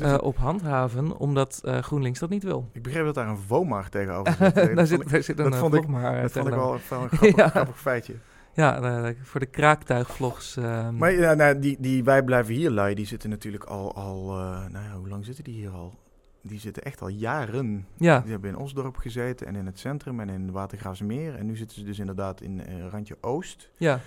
Eh, 0.00 0.16
op 0.20 0.36
handhaven, 0.36 1.16
omdat 1.18 1.60
eh, 1.64 1.78
GroenLinks 1.78 2.18
dat 2.18 2.28
niet 2.30 2.42
wil. 2.42 2.68
ik 2.72 2.82
begreep 2.82 3.04
dat 3.04 3.14
daar 3.14 3.28
een 3.28 3.38
VOMAR 3.38 3.88
tegenover 3.88 4.32
zit. 4.32 4.54
Dat 4.54 4.54
daar, 4.54 4.74
vond 4.76 4.88
zit, 4.88 5.00
ik- 5.00 5.10
daar 5.10 5.22
zit 5.22 5.38
een 5.38 5.44
dat 5.44 5.52
eh, 5.54 5.58
vond 5.60 5.74
ik- 5.74 5.84
eh, 5.84 6.20
Dat 6.22 6.32
vond 6.32 6.46
ik 6.46 6.54
wel, 6.54 6.64
wel 6.64 6.72
een 6.72 6.80
grappig, 7.08 7.36
Ja. 7.36 7.48
grappig 7.48 7.80
feitje. 7.80 8.14
Ja, 8.54 8.82
eh, 9.04 9.14
voor 9.22 9.40
de 9.40 9.46
kraaktuigvlogs. 9.46 10.56
ehm, 10.56 10.96
Maar 10.96 11.12
ja, 11.12 11.34
nou, 11.34 11.58
die, 11.58 11.76
die 11.80 12.04
Wij 12.04 12.22
Blijven 12.22 12.54
Hier 12.54 12.70
lui, 12.70 12.94
die 12.94 13.06
zitten 13.06 13.30
natuurlijk 13.30 13.64
al, 13.64 13.94
al 13.94 14.38
eh, 14.38 14.66
nou 14.70 14.84
ja, 14.84 14.92
hoe 14.98 15.08
lang 15.08 15.24
zitten 15.24 15.44
die 15.44 15.54
hier 15.54 15.70
al? 15.70 15.98
Die 16.42 16.58
zitten 16.60 16.82
echt 16.82 17.00
al 17.02 17.08
jaren. 17.08 17.86
ja, 17.96 18.20
Die 18.20 18.30
hebben 18.30 18.50
in 18.50 18.56
Osdorp 18.56 18.96
gezeten 18.96 19.46
en 19.46 19.56
in 19.56 19.66
het 19.66 19.78
centrum 19.78 20.20
en 20.20 20.28
in 20.28 20.50
Watergraafsmeer. 20.50 21.34
En 21.34 21.46
nu 21.46 21.56
zitten 21.56 21.76
ze 21.78 21.84
dus 21.84 21.98
inderdaad 21.98 22.40
in 22.40 22.62
Randje 22.90 23.16
Oost. 23.20 23.70
ja, 23.76 24.00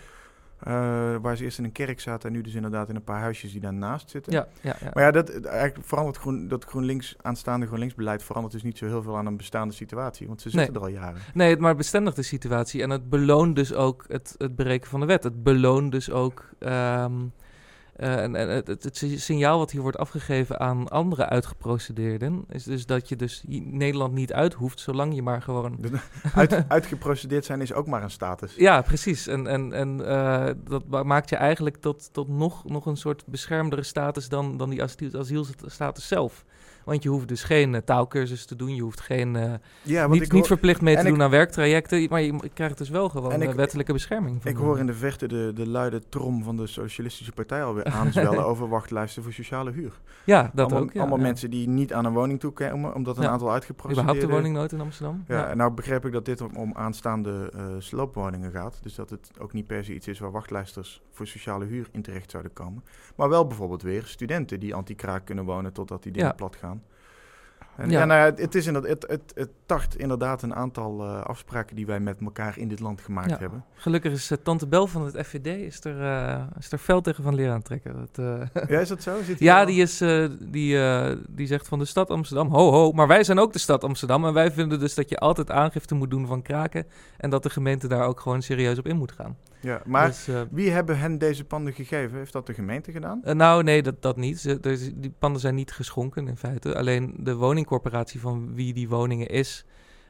eh, 0.63 1.15
waar 1.22 1.38
ze 1.38 1.43
eerst 1.43 1.58
in 1.58 1.63
een 1.63 1.72
kerk 1.72 2.00
zaten 2.00 2.29
en 2.29 2.36
nu 2.36 2.41
dus 2.41 2.53
inderdaad 2.53 2.89
in 2.89 2.96
een 2.96 3.03
paar 3.03 3.20
huisjes 3.20 3.51
die 3.51 3.62
daarnaast 3.62 4.10
zitten. 4.10 4.34
ja, 4.34 4.48
ja, 4.62 4.75
ja. 4.79 4.89
Maar 4.93 5.03
ja, 5.03 5.12
dat, 5.12 5.41
eigenlijk 5.46 5.88
verandert 5.88 6.17
groen, 6.17 6.48
dat 6.48 6.63
GroenLinks, 6.63 7.15
aanstaande 7.22 7.65
GroenLinks-beleid 7.65 8.24
verandert 8.24 8.53
dus 8.53 8.63
niet 8.63 8.77
zo 8.77 8.86
heel 8.86 9.01
veel 9.01 9.17
aan 9.17 9.25
een 9.25 9.38
bestaande 9.38 9.74
situatie. 9.74 10.27
Want 10.27 10.41
ze 10.41 10.50
zitten 10.50 10.75
er 10.75 10.82
al 10.82 10.88
jaren. 10.88 11.22
Nee, 11.34 11.50
het 11.50 11.60
maar 11.60 11.75
bestendigt 11.75 12.15
de 12.15 12.22
situatie. 12.22 12.82
En 12.82 12.89
het 12.89 13.10
beloont 13.10 13.55
dus 13.55 13.74
ook 13.74 14.05
het, 14.08 14.36
het 14.38 14.55
breken 14.55 14.89
van 14.89 15.00
de 15.00 15.05
wet. 15.05 15.24
Het 15.24 15.43
beloont 15.43 15.91
dus 15.91 16.12
ook 16.12 16.50
ehm, 16.60 17.13
Eh, 18.03 18.24
en 18.24 18.36
en 18.36 18.50
het, 18.50 18.67
het, 18.67 18.83
het 18.83 18.98
signaal 19.22 19.57
wat 19.57 19.72
hier 19.72 19.81
wordt 19.81 19.98
afgegeven 19.98 20.60
aan 20.60 20.89
andere 20.89 21.25
uitgeprocedeerden... 21.25 22.45
is 22.50 22.63
dus 22.63 22.86
dat 22.86 23.10
je 23.10 23.15
dus 23.15 23.43
Nederland 23.48 24.13
niet 24.13 24.33
uit 24.33 24.53
hoeft... 24.53 24.79
zolang 24.79 25.15
je 25.15 25.22
maar 25.22 25.41
gewoon... 25.41 25.79
Uit, 26.36 26.65
uitgeprocedeerd 26.67 27.45
zijn 27.45 27.62
is 27.62 27.74
ook 27.74 27.88
maar 27.88 28.03
een 28.03 28.12
status. 28.12 28.55
Ja, 28.55 28.81
precies. 28.81 29.27
En, 29.27 29.48
en, 29.48 29.74
en 29.74 30.07
eh, 30.07 30.53
dat 30.63 30.88
ma- 30.88 31.03
maakt 31.03 31.29
je 31.29 31.36
eigenlijk 31.36 31.77
tot, 31.77 32.13
tot 32.13 32.27
nog, 32.27 32.65
nog 32.65 32.86
een 32.86 32.98
soort 32.98 33.25
beschermdere 33.25 33.83
status 33.83 34.29
dan, 34.29 34.57
dan 34.57 34.69
die 34.69 34.83
asiel, 34.83 35.19
asielstatus 35.19 36.07
zelf. 36.07 36.45
Want 36.85 37.03
je 37.03 37.09
hoeft 37.09 37.27
dus 37.27 37.43
geen 37.43 37.75
eh, 37.75 37.81
taalkursus 37.81 38.45
te 38.45 38.55
doen, 38.55 38.75
je 38.75 38.81
hoeft 38.81 39.01
geen, 39.01 39.35
eh, 39.35 39.53
Ja, 39.81 40.07
niet, 40.07 40.47
verplicht 40.47 40.81
mee 40.81 40.93
te 40.93 40.99
en 40.99 41.05
doen 41.07 41.15
ik- 41.15 41.21
aan 41.21 41.29
werktrajecten, 41.29 42.07
maar 42.09 42.21
je 42.21 42.49
krijgt 42.53 42.77
dus 42.77 42.89
wel 42.89 43.09
gewoon 43.09 43.41
ik- 43.41 43.49
eh, 43.49 43.55
wettelijke 43.55 43.93
bescherming. 43.93 44.41
van 44.41 44.51
ik 44.51 44.57
hoor 44.57 44.79
in 44.79 44.85
de 44.85 44.93
verte 44.93 45.27
de, 45.27 45.51
de 45.55 45.67
luide 45.67 46.01
trom 46.09 46.43
van 46.43 46.55
de 46.55 46.67
Socialistische 46.67 47.31
Partij 47.31 47.63
alweer 47.63 47.85
aanzwellen 47.85 48.45
over 48.51 48.67
wachtlijsten 48.69 49.23
voor 49.23 49.33
sociale 49.33 49.71
huur. 49.71 50.01
Ja, 50.23 50.51
dat 50.53 50.65
allemaal 50.65 50.81
ook. 50.83 50.93
Ja, 50.93 50.99
allemaal 50.99 51.17
ja. 51.17 51.23
mensen 51.23 51.49
die 51.49 51.67
niet 51.69 51.93
aan 51.93 52.05
een 52.05 52.13
woning 52.13 52.39
toekomen, 52.39 52.93
omdat 52.93 53.17
een 53.17 53.23
aantal 53.23 53.33
Überhaupt 53.33 53.53
uitgeprocedeerde... 53.53 54.19
de 54.19 54.27
woningnood 54.33 54.71
in 54.71 54.81
Amsterdam. 54.81 55.23
Ja, 55.27 55.47
en 55.49 55.57
nou 55.57 55.71
begreep 55.71 56.05
ik 56.05 56.11
dat 56.11 56.25
dit 56.25 56.41
om, 56.41 56.55
om 56.55 56.71
aanstaande 56.75 57.51
eh, 57.55 57.65
sloopwoningen 57.79 58.51
gaat. 58.51 58.79
Dus 58.81 58.95
dat 58.95 59.09
het 59.09 59.31
ook 59.39 59.53
niet 59.53 59.67
per 59.67 59.83
se 59.83 59.93
iets 59.93 60.07
is 60.07 60.19
waar 60.19 60.31
wachtlijsters 60.31 61.01
voor 61.11 61.27
sociale 61.27 61.65
huur 61.65 61.87
in 61.91 62.01
terecht 62.01 62.31
zouden 62.31 62.53
komen. 62.53 62.83
Maar 63.15 63.29
wel 63.29 63.47
bijvoorbeeld 63.47 63.81
weer 63.81 64.03
studenten 64.05 64.59
die 64.59 64.75
anti-kraak 64.75 65.25
kunnen 65.25 65.45
wonen 65.45 65.73
totdat 65.73 66.03
die 66.03 66.11
dingen 66.11 66.35
plat 66.35 66.55
gaan. 66.55 66.73
En, 67.77 67.89
Ja. 67.89 68.00
ja. 68.00 68.06
nou 68.06 68.34
het, 68.42 68.56
is 68.56 68.65
inderdaad, 68.68 68.92
het, 68.92 69.06
het, 69.10 69.32
het 69.36 69.50
tart 69.65 69.96
inderdaad 69.96 70.42
een 70.42 70.56
aantal 70.56 71.01
eh, 71.03 71.22
afspraken 71.22 71.75
die 71.75 71.86
wij 71.86 72.00
met 72.00 72.18
elkaar 72.22 72.58
in 72.58 72.68
dit 72.68 72.80
land 72.80 73.01
gemaakt 73.01 73.30
Ja. 73.30 73.38
hebben. 73.38 73.63
Gelukkig 73.74 74.12
is 74.12 74.32
eh, 74.32 74.38
Tante 74.44 74.68
Bel 74.68 74.88
van 74.88 75.06
het 75.06 75.25
FVD 75.27 75.48
is 75.48 75.84
er, 75.84 76.01
eh, 76.01 76.42
is 76.60 76.72
er 76.72 76.77
fel 76.77 77.01
tegen 77.01 77.24
van 77.24 77.36
leren 77.36 77.53
aantrekken. 77.53 78.08
Dat, 78.12 78.25
Ja, 78.70 78.80
is 78.80 78.88
dat 78.88 79.03
zo? 79.03 79.15
Zit 79.24 79.39
Ja, 79.50 79.60
al- 79.60 79.65
die, 79.65 79.82
is, 79.82 79.98
die, 80.39 80.77
die 81.30 81.48
zegt 81.48 81.68
van 81.68 81.80
de 81.80 81.86
stad 81.86 82.10
Amsterdam, 82.10 82.48
ho 82.48 82.72
ho, 82.72 82.92
maar 82.92 83.08
wij 83.08 83.24
zijn 83.24 83.39
ook 83.39 83.53
de 83.53 83.60
stad 83.60 83.84
Amsterdam. 83.84 84.25
En 84.25 84.34
wij 84.34 84.51
vinden 84.51 84.80
dus 84.80 84.96
dat 84.96 85.10
je 85.10 85.18
altijd 85.18 85.51
aangifte 85.51 85.96
moet 85.96 86.10
doen 86.12 86.27
van 86.27 86.42
kraken. 86.42 86.86
En 87.18 87.30
dat 87.30 87.44
de 87.44 87.50
gemeente 87.50 87.88
daar 87.88 88.06
ook 88.08 88.20
gewoon 88.20 88.42
serieus 88.42 88.77
op 88.80 88.88
in 88.88 88.98
moet 88.98 89.12
gaan. 89.12 89.38
Ja, 89.60 89.82
maar 89.86 90.08
Dus, 90.08 90.27
wie 90.51 90.70
hebben 90.72 91.00
hen 91.00 91.18
deze 91.18 91.44
panden 91.46 91.74
gegeven? 91.74 92.18
Heeft 92.18 92.34
dat 92.34 92.46
de 92.48 92.53
gemeente 92.53 92.92
gedaan? 92.92 93.22
nou, 93.34 93.63
nee, 93.63 93.82
dat, 93.84 94.01
dat 94.01 94.18
niet. 94.18 94.39
Ze, 94.39 94.60
die 94.96 95.13
panden 95.20 95.42
zijn 95.42 95.56
niet 95.56 95.72
geschonken 95.72 96.27
in 96.27 96.38
feite. 96.38 96.75
Alleen 96.77 97.13
de 97.18 97.36
woningcorporatie 97.63 98.20
van 98.20 98.55
wie 98.55 98.74
die 98.74 98.89
woningen 98.89 99.27
is, 99.27 99.65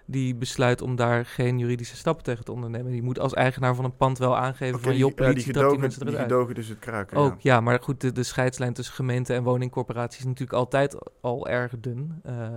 die 0.05 0.35
besluit 0.35 0.81
om 0.81 0.95
daar 0.95 1.25
geen 1.25 1.59
juridische 1.59 1.95
stappen 1.95 2.23
tegen 2.23 2.45
te 2.45 2.51
ondernemen. 2.51 2.91
Die 2.91 3.03
moet 3.03 3.19
als 3.19 3.33
eigenaar 3.33 3.75
van 3.75 3.85
een 3.85 3.97
pand 3.97 4.17
wel 4.17 4.37
aangeven 4.37 4.79
van, 4.79 4.97
joh, 4.97 5.09
ja, 5.09 5.15
die 5.15 5.25
politie, 5.25 5.43
die 5.43 5.53
gedogen, 5.53 5.79
mensen 5.79 5.99
die 6.05 6.09
eruit. 6.09 6.31
gedogen 6.31 6.55
dus 6.55 6.67
het 6.67 6.79
kraken. 6.79 7.17
Ook, 7.17 7.41
ja. 7.41 7.53
ja, 7.53 7.61
maar 7.61 7.79
goed, 7.79 8.01
de, 8.01 8.11
de 8.11 8.23
scheidslijn 8.23 8.73
tussen 8.73 8.95
gemeente 8.95 9.33
en 9.33 9.43
woningcorporatie 9.43 10.19
is 10.19 10.25
natuurlijk 10.25 10.57
altijd 10.57 10.97
al 11.21 11.47
erg 11.47 11.79
dun. 11.79 12.19
Eh, 12.23 12.47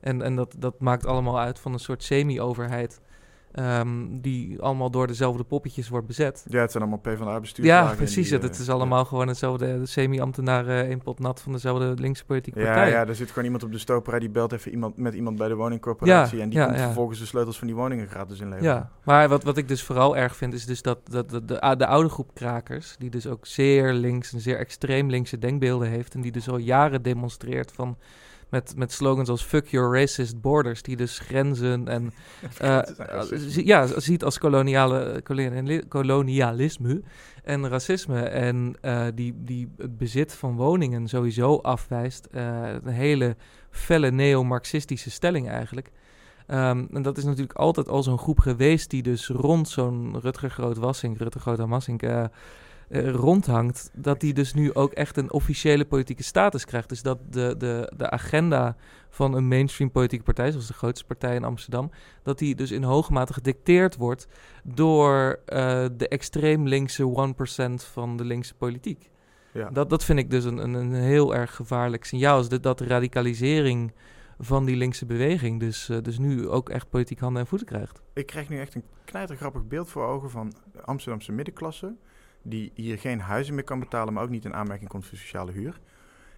en 0.00 0.22
en 0.22 0.36
dat, 0.36 0.54
dat 0.58 0.80
maakt 0.80 1.06
allemaal 1.06 1.38
uit 1.38 1.58
van 1.58 1.72
een 1.72 1.78
soort 1.78 2.02
semi-overheid. 2.02 3.00
Ehm, 3.54 4.06
die 4.10 4.60
allemaal 4.62 4.90
door 4.90 5.06
dezelfde 5.06 5.44
poppetjes 5.44 5.88
wordt 5.88 6.06
bezet. 6.06 6.44
Ja, 6.48 6.60
het 6.60 6.70
zijn 6.70 6.82
allemaal 6.82 7.00
PvdA-bestuurslagen. 7.00 7.90
Ja, 7.90 7.96
precies. 7.96 8.30
het, 8.30 8.42
het 8.42 8.58
is 8.58 8.68
allemaal 8.68 9.04
gewoon 9.04 9.28
hetzelfde 9.28 9.78
de 9.78 9.86
semi-ambtenaren 9.86 10.88
in 10.90 11.02
pot 11.02 11.18
nat 11.18 11.40
van 11.40 11.52
dezelfde 11.52 11.94
linkse 11.96 12.24
politieke 12.24 12.58
Ja, 12.58 12.64
partij. 12.64 12.90
ja, 12.90 13.06
er 13.06 13.14
zit 13.14 13.28
gewoon 13.28 13.44
iemand 13.44 13.62
op 13.62 13.72
de 13.72 13.78
stoperij 13.78 14.18
die 14.18 14.30
belt 14.30 14.52
even 14.52 14.70
iemand, 14.70 14.96
met 14.96 15.14
iemand 15.14 15.36
bij 15.36 15.48
de 15.48 15.54
woningcorporatie. 15.54 16.36
Ja, 16.36 16.42
en 16.42 16.48
die 16.50 16.64
komt 16.64 16.78
vervolgens 16.80 17.18
de 17.18 17.26
sleutels 17.26 17.58
van 17.58 17.66
die 17.66 17.76
woningen 17.76 18.08
gratis 18.08 18.40
inleveren. 18.40 18.74
Ja, 18.74 18.90
maar 19.02 19.28
wat, 19.28 19.44
wat 19.44 19.56
ik 19.56 19.68
dus 19.68 19.82
vooral 19.82 20.16
erg 20.16 20.36
vind, 20.36 20.54
is 20.54 20.66
dus 20.66 20.82
dat, 20.82 20.98
dat, 21.10 21.30
dat 21.30 21.48
de, 21.48 21.74
de 21.76 21.86
oude 21.86 22.08
groep 22.08 22.34
krakers, 22.34 22.96
die 22.98 23.10
dus 23.10 23.26
ook 23.26 23.46
zeer 23.46 23.92
links 23.92 24.32
en 24.32 24.40
zeer 24.40 24.58
extreem 24.58 25.10
linkse 25.10 25.38
denkbeelden 25.38 25.88
heeft, 25.88 26.14
en 26.14 26.20
die 26.20 26.32
dus 26.32 26.48
al 26.48 26.56
jaren 26.58 27.02
demonstreert 27.02 27.72
van 27.72 27.96
met, 28.54 28.72
met 28.76 28.92
slogans 28.92 29.28
als 29.28 29.42
fuck 29.42 29.66
your 29.66 29.98
racist 29.98 30.40
borders, 30.40 30.82
die 30.82 30.96
dus 30.96 31.18
grenzen 31.18 31.88
en 31.88 32.12
eh, 32.58 32.80
zie- 33.32 33.66
ja, 33.66 34.00
ziet 34.00 34.24
als 34.24 34.38
koloniale, 34.38 35.20
koloniali- 35.22 35.88
kolonialisme 35.88 37.02
en 37.44 37.68
racisme 37.68 38.20
en 38.22 38.74
eh, 38.80 39.06
die, 39.14 39.34
die 39.36 39.68
het 39.76 39.98
bezit 39.98 40.32
van 40.34 40.56
woningen 40.56 41.08
sowieso 41.08 41.56
afwijst. 41.56 42.26
Eh, 42.26 42.42
een 42.82 42.92
hele 42.92 43.36
felle 43.70 44.10
neo-marxistische 44.10 45.10
stelling 45.10 45.48
eigenlijk. 45.48 45.90
Ehm, 46.46 46.84
en 46.92 47.02
dat 47.02 47.18
is 47.18 47.24
natuurlijk 47.24 47.58
altijd 47.58 47.88
al 47.88 48.02
zo'n 48.02 48.18
groep 48.18 48.38
geweest 48.38 48.90
die 48.90 49.02
dus 49.02 49.28
rond 49.28 49.68
zo'n 49.68 50.20
Rutger 50.20 50.50
Groot-Wassink, 50.50 51.18
Rutger 51.18 51.40
Groot-Amassink, 51.40 52.02
eh, 52.02 52.24
eh, 52.88 53.10
rondhangt. 53.10 53.90
Dat 53.92 54.20
die 54.20 54.34
dus 54.34 54.54
nu 54.54 54.74
ook 54.74 54.92
echt 54.92 55.16
een 55.16 55.32
officiële 55.32 55.84
politieke 55.84 56.22
status 56.22 56.64
krijgt. 56.64 56.88
Dus 56.88 57.02
dat 57.02 57.18
de, 57.30 57.54
de, 57.58 57.92
de 57.96 58.10
agenda 58.10 58.76
van 59.10 59.34
een 59.34 59.48
mainstream 59.48 59.90
politieke 59.90 60.24
partij, 60.24 60.50
zoals 60.50 60.66
de 60.66 60.72
grootste 60.72 61.06
partij 61.06 61.34
in 61.34 61.44
Amsterdam, 61.44 61.90
dat 62.22 62.38
die 62.38 62.54
dus 62.54 62.70
in 62.70 62.82
hoge 62.82 63.12
mate 63.12 63.32
gedicteerd 63.32 63.96
wordt 63.96 64.26
door 64.62 65.40
eh, 65.46 65.86
de 65.96 66.08
extreem 66.08 66.68
linkse 66.68 67.34
1% 67.70 67.72
van 67.74 68.16
de 68.16 68.24
linkse 68.24 68.54
politiek. 68.54 69.10
Ja. 69.52 69.70
Dat, 69.70 69.90
dat 69.90 70.04
vind 70.04 70.18
ik 70.18 70.30
dus 70.30 70.44
een, 70.44 70.58
een, 70.58 70.74
een 70.74 70.94
heel 70.94 71.34
erg 71.34 71.54
gevaarlijk 71.54 72.04
signaal. 72.04 72.40
Is 72.40 72.48
dat, 72.48 72.62
dat 72.62 72.78
de 72.78 72.86
radicalisering 72.86 73.92
van 74.38 74.64
die 74.64 74.76
linkse 74.76 75.06
beweging 75.06 75.60
dus, 75.60 75.88
eh, 75.88 75.98
dus 76.02 76.18
nu 76.18 76.48
ook 76.48 76.68
echt 76.68 76.90
politiek 76.90 77.18
handen 77.18 77.42
en 77.42 77.48
voeten 77.48 77.66
krijgt. 77.66 78.02
Ik 78.12 78.26
krijg 78.26 78.48
nu 78.48 78.58
echt 78.58 78.74
een 78.74 78.84
knijtergrappig 79.04 79.66
beeld 79.66 79.90
voor 79.90 80.06
ogen 80.06 80.30
van 80.30 80.52
de 80.72 80.82
Amsterdamse 80.82 81.32
middenklasse. 81.32 81.94
Die 82.46 82.72
hier 82.74 82.98
geen 82.98 83.20
huizen 83.20 83.54
meer 83.54 83.64
kan 83.64 83.80
betalen, 83.80 84.12
maar 84.14 84.22
ook 84.22 84.30
niet 84.30 84.44
in 84.44 84.54
aanmerking 84.54 84.88
komt 84.88 85.06
voor 85.06 85.18
sociale 85.18 85.52
huur. 85.52 85.80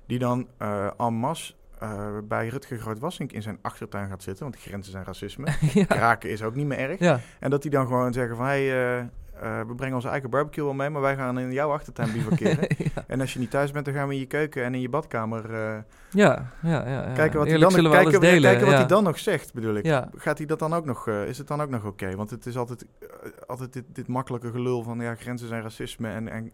Die 0.07 0.19
dan 0.19 0.49
eh 0.59 0.90
en 0.97 1.14
masse 1.14 1.55
eh, 1.79 2.19
bij 2.25 2.49
Rutger 2.49 2.79
Groot-Wassink 2.79 3.33
in 3.33 3.42
zijn 3.42 3.59
achtertuin 3.62 4.09
gaat 4.09 4.23
zitten. 4.23 4.45
Want 4.45 4.57
grenzen 4.57 4.92
zijn 4.92 5.05
racisme. 5.05 5.47
ja. 5.73 5.85
Kraken 5.85 6.31
is 6.31 6.42
ook 6.42 6.55
niet 6.55 6.66
meer 6.66 6.79
erg. 6.79 6.99
ja, 6.99 7.21
En 7.40 7.51
dat 7.51 7.62
die 7.62 7.71
dan 7.71 7.87
gewoon 7.87 8.12
zeggen 8.12 8.37
van... 8.37 8.47
Hey, 8.47 8.99
eh, 8.99 9.05
eh, 9.40 9.61
we 9.61 9.75
brengen 9.75 9.94
onze 9.94 10.09
eigen 10.09 10.31
barbecue 10.31 10.64
wel 10.64 10.75
mee, 10.75 10.90
maar 10.90 11.03
wij 11.03 11.16
gaan 11.16 11.38
in 11.38 11.53
jouw 11.53 11.72
achtertuin 11.72 12.12
bivakeren. 12.12 12.68
ja. 12.94 13.05
en 13.07 13.20
als 13.20 13.33
je 13.33 13.38
niet 13.38 13.51
thuis 13.51 13.70
bent, 13.70 13.85
dan 13.85 13.94
gaan 13.94 14.09
we 14.09 14.14
in 14.14 14.20
je 14.20 14.27
keuken 14.27 14.64
en 14.64 14.75
in 14.75 14.81
je 14.81 14.88
badkamer... 14.88 15.55
eh, 15.55 15.77
Ja, 16.11 16.51
ja, 16.62 16.88
ja, 16.88 17.09
ja. 17.09 17.12
kijken 17.12 17.38
wat, 17.38 17.49
hij 17.49 17.59
dan, 17.59 17.72
kijken, 17.72 18.20
delen. 18.20 18.42
kijken 18.42 18.64
wat 18.64 18.70
ja. 18.70 18.79
hij 18.79 18.87
dan 18.87 19.05
nog 19.05 19.18
zegt, 19.18 19.55
bedoel 19.55 19.75
ik. 19.75 19.85
Ja. 19.85 20.11
Gaat 20.16 20.38
hij 20.38 20.46
dat 20.46 20.59
dan 20.59 20.75
ook 20.75 20.85
nog, 20.85 21.09
eh, 21.09 21.29
is 21.29 21.38
het 21.38 21.49
dan 21.49 21.61
ook 21.61 21.70
nog 21.70 21.85
oké? 21.85 22.16
Want 22.16 22.31
het 22.31 22.46
is 22.46 22.57
altijd, 22.57 22.87
altijd 23.46 23.72
dit, 23.72 23.85
dit 23.92 24.09
makkelijke 24.09 24.51
gelul 24.51 24.83
van 24.83 25.01
ja, 25.01 25.14
grenzen 25.14 25.49
zijn 25.49 25.62
racisme 25.62 26.09
en, 26.09 26.29
en, 26.29 26.53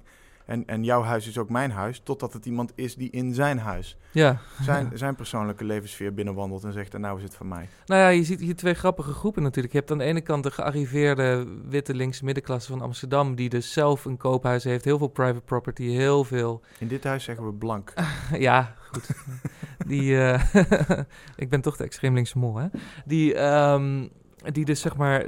en, 0.52 0.66
en 0.66 0.84
jouw 0.84 1.02
huis 1.02 1.26
is 1.26 1.38
ook 1.38 1.50
mijn 1.50 1.70
huis. 1.70 2.00
Totdat 2.04 2.32
het 2.32 2.46
iemand 2.46 2.72
is 2.74 2.94
die 2.94 3.10
in 3.10 3.34
zijn 3.34 3.58
huis 3.58 3.96
Ja. 4.10 4.38
zijn, 4.62 4.90
zijn 4.98 5.14
persoonlijke 5.14 5.64
levensfeer 5.64 6.14
binnenwandelt 6.14 6.64
en 6.64 6.72
zegt 6.72 6.94
en 6.94 7.00
nou 7.00 7.16
is 7.16 7.22
het 7.22 7.34
van 7.34 7.48
mij. 7.48 7.68
Nou 7.86 8.00
ja, 8.00 8.08
je 8.08 8.24
ziet 8.24 8.40
hier 8.40 8.56
twee 8.56 8.74
grappige 8.74 9.12
groepen 9.12 9.42
natuurlijk. 9.42 9.72
Je 9.72 9.78
hebt 9.78 9.90
aan 9.90 9.98
de 9.98 10.04
ene 10.04 10.20
kant 10.20 10.42
de 10.42 10.50
gearriveerde 10.50 11.46
witte 11.68 11.94
linkse 11.94 12.24
middenklasse 12.24 12.70
van 12.70 12.80
Amsterdam, 12.80 13.34
die 13.34 13.48
dus 13.48 13.72
zelf 13.72 14.04
een 14.04 14.16
koophuis 14.16 14.64
heeft, 14.64 14.84
heel 14.84 14.98
veel 14.98 15.08
private 15.08 15.44
property, 15.44 15.84
heel 15.84 16.24
veel 16.24 16.60
In 16.78 16.88
dit 16.88 17.04
huis 17.04 17.24
zeggen 17.24 17.46
we 17.46 17.52
blank. 17.52 17.92
ja, 18.38 18.74
goed. 18.90 19.08
Die, 19.86 20.18
eh, 20.18 20.98
ik 21.36 21.48
ben 21.48 21.60
toch 21.60 21.76
de 21.76 21.84
extreem 21.84 22.14
linkse 22.14 22.38
mol, 22.38 22.56
hè? 22.56 22.66
Die, 23.04 23.34
ehm, 23.34 24.08
die 24.52 24.64
dus 24.64 24.80
zeg 24.80 24.96
maar 24.96 25.26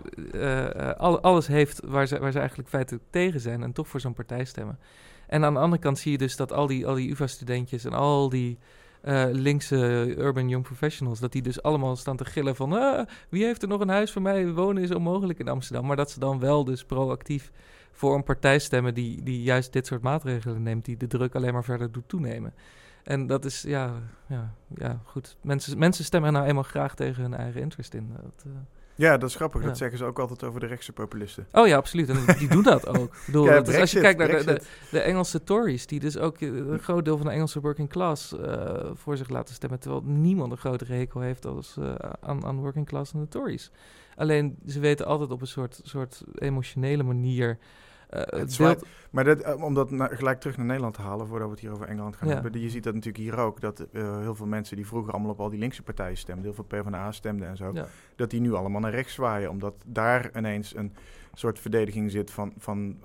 al, 0.96 1.20
alles 1.20 1.46
heeft 1.46 1.80
waar 1.84 2.06
ze, 2.06 2.18
waar 2.18 2.32
ze 2.32 2.38
eigenlijk 2.38 2.68
feitelijk 2.68 3.04
tegen 3.10 3.40
zijn 3.40 3.62
en 3.62 3.72
toch 3.72 3.88
voor 3.88 4.00
zo'n 4.00 4.14
partij 4.14 4.44
stemmen. 4.44 4.78
En 5.26 5.44
aan 5.44 5.54
de 5.54 5.60
andere 5.60 5.82
kant 5.82 5.98
zie 5.98 6.12
je 6.12 6.18
dus 6.18 6.36
dat 6.36 6.52
al 6.52 6.66
die, 6.66 6.86
al 6.86 6.94
die 6.94 7.10
UvA-studentjes 7.10 7.84
en 7.84 7.92
al 7.92 8.28
die 8.28 8.58
eh, 9.00 9.24
linkse 9.30 10.14
urban 10.18 10.48
young 10.48 10.64
professionals, 10.64 11.20
dat 11.20 11.32
die 11.32 11.42
dus 11.42 11.62
allemaal 11.62 11.96
staan 11.96 12.16
te 12.16 12.24
gillen 12.24 12.56
van 12.56 12.72
"Ah, 12.72 13.06
wie 13.28 13.44
heeft 13.44 13.62
er 13.62 13.68
nog 13.68 13.80
een 13.80 13.88
huis 13.88 14.12
voor 14.12 14.22
mij? 14.22 14.52
Wonen 14.52 14.82
is 14.82 14.90
onmogelijk 14.94 15.38
in 15.38 15.48
Amsterdam. 15.48 15.86
Maar 15.86 15.96
dat 15.96 16.10
ze 16.10 16.18
dan 16.18 16.38
wel 16.40 16.64
dus 16.64 16.84
proactief 16.84 17.52
voor 17.92 18.14
een 18.14 18.22
partij 18.22 18.58
stemmen 18.58 18.94
die, 18.94 19.22
die 19.22 19.42
juist 19.42 19.72
dit 19.72 19.86
soort 19.86 20.02
maatregelen 20.02 20.62
neemt, 20.62 20.84
die 20.84 20.96
de 20.96 21.06
druk 21.06 21.34
alleen 21.34 21.52
maar 21.52 21.64
verder 21.64 21.92
doet 21.92 22.08
toenemen. 22.08 22.54
En 23.02 23.26
dat 23.26 23.44
is, 23.44 23.62
ja, 23.62 23.92
ja, 24.26 24.54
ja 24.74 25.00
goed. 25.04 25.36
Mensen, 25.42 25.78
mensen 25.78 26.04
stemmen 26.04 26.32
nou 26.32 26.46
eenmaal 26.46 26.62
graag 26.62 26.94
tegen 26.94 27.22
hun 27.22 27.34
eigen 27.34 27.60
interest 27.60 27.94
in. 27.94 28.12
Dat, 28.22 28.44
eh, 28.46 28.52
Ja, 28.96 29.18
dat 29.18 29.28
is 29.28 29.34
grappig. 29.36 29.60
Ja. 29.60 29.66
Dat 29.66 29.76
zeggen 29.76 29.98
ze 29.98 30.04
ook 30.04 30.18
altijd 30.18 30.42
over 30.44 30.60
de 30.60 30.66
rechtse 30.66 30.92
populisten. 30.92 31.46
Oh 31.52 31.66
ja, 31.66 31.76
absoluut. 31.76 32.08
En 32.08 32.18
die 32.38 32.48
doen 32.48 32.62
dat 32.62 32.86
ook. 32.88 33.14
Ik 33.14 33.22
bedoel, 33.26 33.44
Ja, 33.44 33.62
is- 33.64 33.76
als 33.76 33.90
je 33.92 34.00
kijkt 34.00 34.18
naar 34.18 34.28
de, 34.28 34.60
de 34.90 35.00
Engelse 35.00 35.44
Tories, 35.44 35.86
die 35.86 36.00
dus 36.00 36.18
ook 36.18 36.40
eh, 36.40 36.48
een 36.48 36.78
groot 36.78 37.04
deel 37.04 37.16
van 37.16 37.26
de 37.26 37.32
Engelse 37.32 37.60
working 37.60 37.88
class 37.88 38.36
eh, 38.38 38.90
voor 38.94 39.16
zich 39.16 39.28
laten 39.28 39.54
stemmen, 39.54 39.78
terwijl 39.78 40.02
niemand 40.04 40.52
een 40.52 40.58
grotere 40.58 40.92
hekel 40.94 41.20
heeft 41.20 41.46
als 41.46 41.76
eh, 41.80 41.94
aan, 42.20 42.44
aan 42.44 42.60
working 42.60 42.86
class 42.86 43.12
en 43.12 43.20
de 43.20 43.28
Tories. 43.28 43.70
Alleen 44.16 44.56
ze 44.66 44.80
weten 44.80 45.06
altijd 45.06 45.30
op 45.30 45.40
een 45.40 45.46
soort, 45.46 45.80
soort 45.82 46.22
emotionele 46.34 47.02
manier. 47.02 47.58
Eh, 48.08 48.38
het 48.40 48.52
zwaait- 48.52 48.78
beeld- 48.80 48.92
Maar 49.10 49.24
dat, 49.24 49.40
eh, 49.40 49.62
om 49.64 49.74
dat 49.74 49.90
na- 49.90 50.06
gelijk 50.12 50.40
terug 50.40 50.56
naar 50.56 50.66
Nederland 50.66 50.94
te 50.94 51.00
halen, 51.02 51.26
voordat 51.26 51.46
we 51.46 51.52
het 51.52 51.62
hier 51.62 51.72
over 51.72 51.86
Engeland 51.88 52.16
gaan 52.16 52.28
Ja. 52.28 52.34
hebben. 52.34 52.60
Je 52.60 52.70
ziet 52.70 52.84
dat 52.84 52.94
natuurlijk 52.94 53.24
hier 53.24 53.36
ook, 53.38 53.60
dat 53.60 53.80
eh, 53.92 54.18
heel 54.20 54.34
veel 54.34 54.46
mensen 54.46 54.76
die 54.76 54.86
vroeger 54.86 55.12
allemaal 55.12 55.30
op 55.30 55.40
al 55.40 55.48
die 55.50 55.58
linkse 55.58 55.82
partijen 55.82 56.16
stemden, 56.16 56.44
heel 56.44 56.54
veel 56.54 56.64
PvdA 56.64 57.12
stemden 57.12 57.48
en 57.48 57.56
zo, 57.56 57.70
ja. 57.74 57.86
dat 58.16 58.30
die 58.30 58.40
nu 58.40 58.52
allemaal 58.52 58.80
naar 58.80 58.90
rechts 58.90 59.14
zwaaien. 59.14 59.50
Omdat 59.50 59.74
daar 59.86 60.30
ineens 60.36 60.76
een, 60.76 60.92
soort 61.36 61.58
verdediging 61.58 62.10
zit 62.10 62.30
van, 62.30 62.52
van 62.58 62.96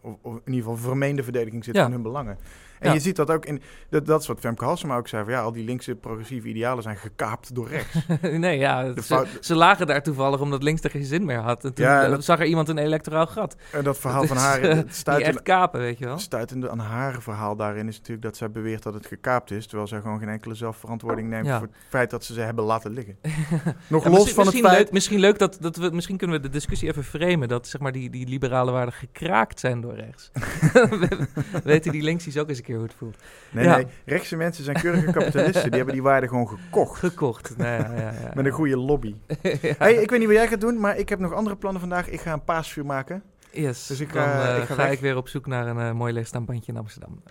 of, 0.00 0.14
of, 0.22 0.34
in 0.34 0.52
ieder 0.52 0.70
geval 0.70 0.76
vermeende 0.76 1.22
verdediging 1.22 1.64
zit 1.64 1.78
van 1.78 1.90
hun 1.90 2.02
belangen. 2.02 2.38
En 2.78 2.88
Ja. 2.88 2.94
je 2.94 3.00
ziet 3.00 3.16
dat 3.16 3.30
ook 3.30 3.46
in, 3.46 3.62
dat, 3.90 4.06
dat 4.06 4.20
is 4.20 4.26
wat 4.26 4.40
Femke 4.40 4.64
Halsema 4.64 4.96
ook 4.96 5.08
zei, 5.08 5.24
van 5.24 5.32
ja, 5.32 5.40
al 5.40 5.52
die 5.52 5.64
linkse 5.64 5.94
progressieve 5.94 6.48
idealen 6.48 6.82
zijn 6.82 6.96
gekaapt 6.96 7.54
door 7.54 7.68
rechts. 7.68 7.96
nee, 8.20 8.58
ja, 8.58 8.92
ze, 9.40 9.54
lagen 9.54 9.86
daar 9.86 10.02
toevallig 10.02 10.40
omdat 10.40 10.62
links 10.62 10.82
er 10.82 10.90
geen 10.90 11.04
zin 11.04 11.24
meer 11.24 11.38
had. 11.38 11.64
En 11.64 11.74
toen 11.74 11.84
Ja, 11.84 12.04
eh, 12.04 12.10
dat- 12.10 12.24
zag 12.24 12.38
er 12.40 12.46
iemand 12.46 12.68
een 12.68 12.78
electoraal 12.78 13.26
gat. 13.26 13.56
En 13.72 13.84
dat 13.84 13.98
verhaal 13.98 14.18
Dat 14.20 14.28
van 14.28 14.36
is, 14.36 14.42
haar, 14.42 14.60
eh, 14.60 14.74
het 14.74 14.86
Die 14.86 14.94
stuitende, 14.94 15.32
echt 15.38 15.42
kapen, 15.42 15.80
weet 15.80 15.98
je 15.98 16.04
wel. 16.04 16.18
stuitende 16.18 16.70
aan 16.70 16.78
haar 16.78 17.22
verhaal 17.22 17.56
daarin 17.56 17.88
is 17.88 17.96
natuurlijk 17.96 18.22
dat 18.26 18.36
zij 18.36 18.50
beweert 18.50 18.82
dat 18.82 18.94
het 18.94 19.06
gekaapt 19.06 19.50
is, 19.50 19.66
terwijl 19.66 19.88
zij 19.88 20.00
gewoon 20.00 20.18
geen 20.18 20.28
enkele 20.28 20.54
zelfverantwoording 20.54 21.28
neemt 21.28 21.46
Ja. 21.46 21.58
voor 21.58 21.66
het 21.66 21.76
feit 21.88 22.10
dat 22.10 22.24
ze 22.24 22.32
ze 22.34 22.40
hebben 22.40 22.64
laten 22.64 22.90
liggen. 22.92 23.16
Nog 23.86 24.06
los 24.06 24.32
van 24.32 24.46
het 24.46 24.56
feit... 24.58 24.78
leuk, 24.78 24.92
misschien 24.92 25.18
leuk 25.20 25.38
dat, 25.38 25.56
dat 25.60 25.76
we, 25.76 25.90
misschien 25.92 26.16
kunnen 26.16 26.36
we 26.36 26.42
de 26.42 26.48
discussie 26.48 26.88
even 26.88 27.04
framen 27.04 27.48
dat 27.48 27.66
zeg 27.68 27.80
maar 27.80 27.92
die, 27.92 28.10
die 28.10 28.28
liberale 28.28 28.70
waarden 28.70 28.94
gekraakt 28.94 29.60
zijn 29.60 29.80
door 29.80 29.94
rechts. 29.94 30.30
We- 30.72 31.26
Weten 31.64 31.92
die 31.92 32.02
linksies 32.02 32.38
ook 32.38 32.48
eens 32.48 32.60
een 32.68 32.74
keer 32.74 32.82
het 32.82 32.94
voelt. 32.94 33.16
Nee, 33.50 33.66
nee. 33.66 33.86
Rechtse 34.04 34.36
mensen 34.36 34.64
zijn 34.64 34.76
keurige 34.76 35.12
kapitalisten. 35.12 35.62
Die 35.62 35.76
hebben 35.76 35.94
die 35.94 36.02
waarde 36.02 36.28
gewoon 36.28 36.48
gekocht. 36.48 36.98
Gekocht, 36.98 37.56
nou, 37.56 37.82
ja, 37.82 38.00
ja, 38.00 38.30
Met 38.34 38.44
een 38.44 38.52
goede 38.52 38.76
lobby. 38.76 39.14
hey, 39.78 39.94
ik 39.94 40.10
weet 40.10 40.18
niet 40.18 40.28
wat 40.28 40.36
jij 40.36 40.48
gaat 40.48 40.60
doen, 40.60 40.80
maar 40.80 40.96
ik 40.96 41.08
heb 41.08 41.18
nog 41.18 41.32
andere 41.32 41.56
plannen 41.56 41.80
vandaag. 41.80 42.08
Ik 42.08 42.20
ga 42.20 42.32
een 42.32 42.44
paasvuur 42.44 42.86
maken. 42.86 43.22
Yes, 43.50 43.86
dus 43.86 44.00
ik, 44.00 44.12
dan, 44.12 44.28
uh, 44.28 44.58
ik 44.62 44.68
eh, 44.68 44.76
ga, 44.76 44.86
ik 44.86 45.00
weer 45.00 45.16
op 45.16 45.28
zoek 45.28 45.46
naar 45.46 45.66
een 45.66 45.78
eh, 45.78 45.92
mooi 45.92 46.12
leegstaanbandje 46.12 46.72
in 46.72 46.78
Amsterdam. 46.78 47.22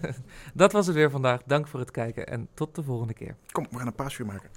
dat 0.54 0.72
was 0.72 0.86
het 0.86 0.94
weer 0.94 1.10
vandaag. 1.10 1.42
Dank 1.46 1.66
voor 1.66 1.80
het 1.80 1.90
kijken 1.90 2.26
en 2.26 2.48
tot 2.54 2.74
de 2.74 2.82
volgende 2.82 3.14
keer. 3.14 3.36
Kom, 3.52 3.66
we 3.70 3.78
gaan 3.78 3.86
een 3.86 3.94
paasvuur 3.94 4.26
maken. 4.26 4.50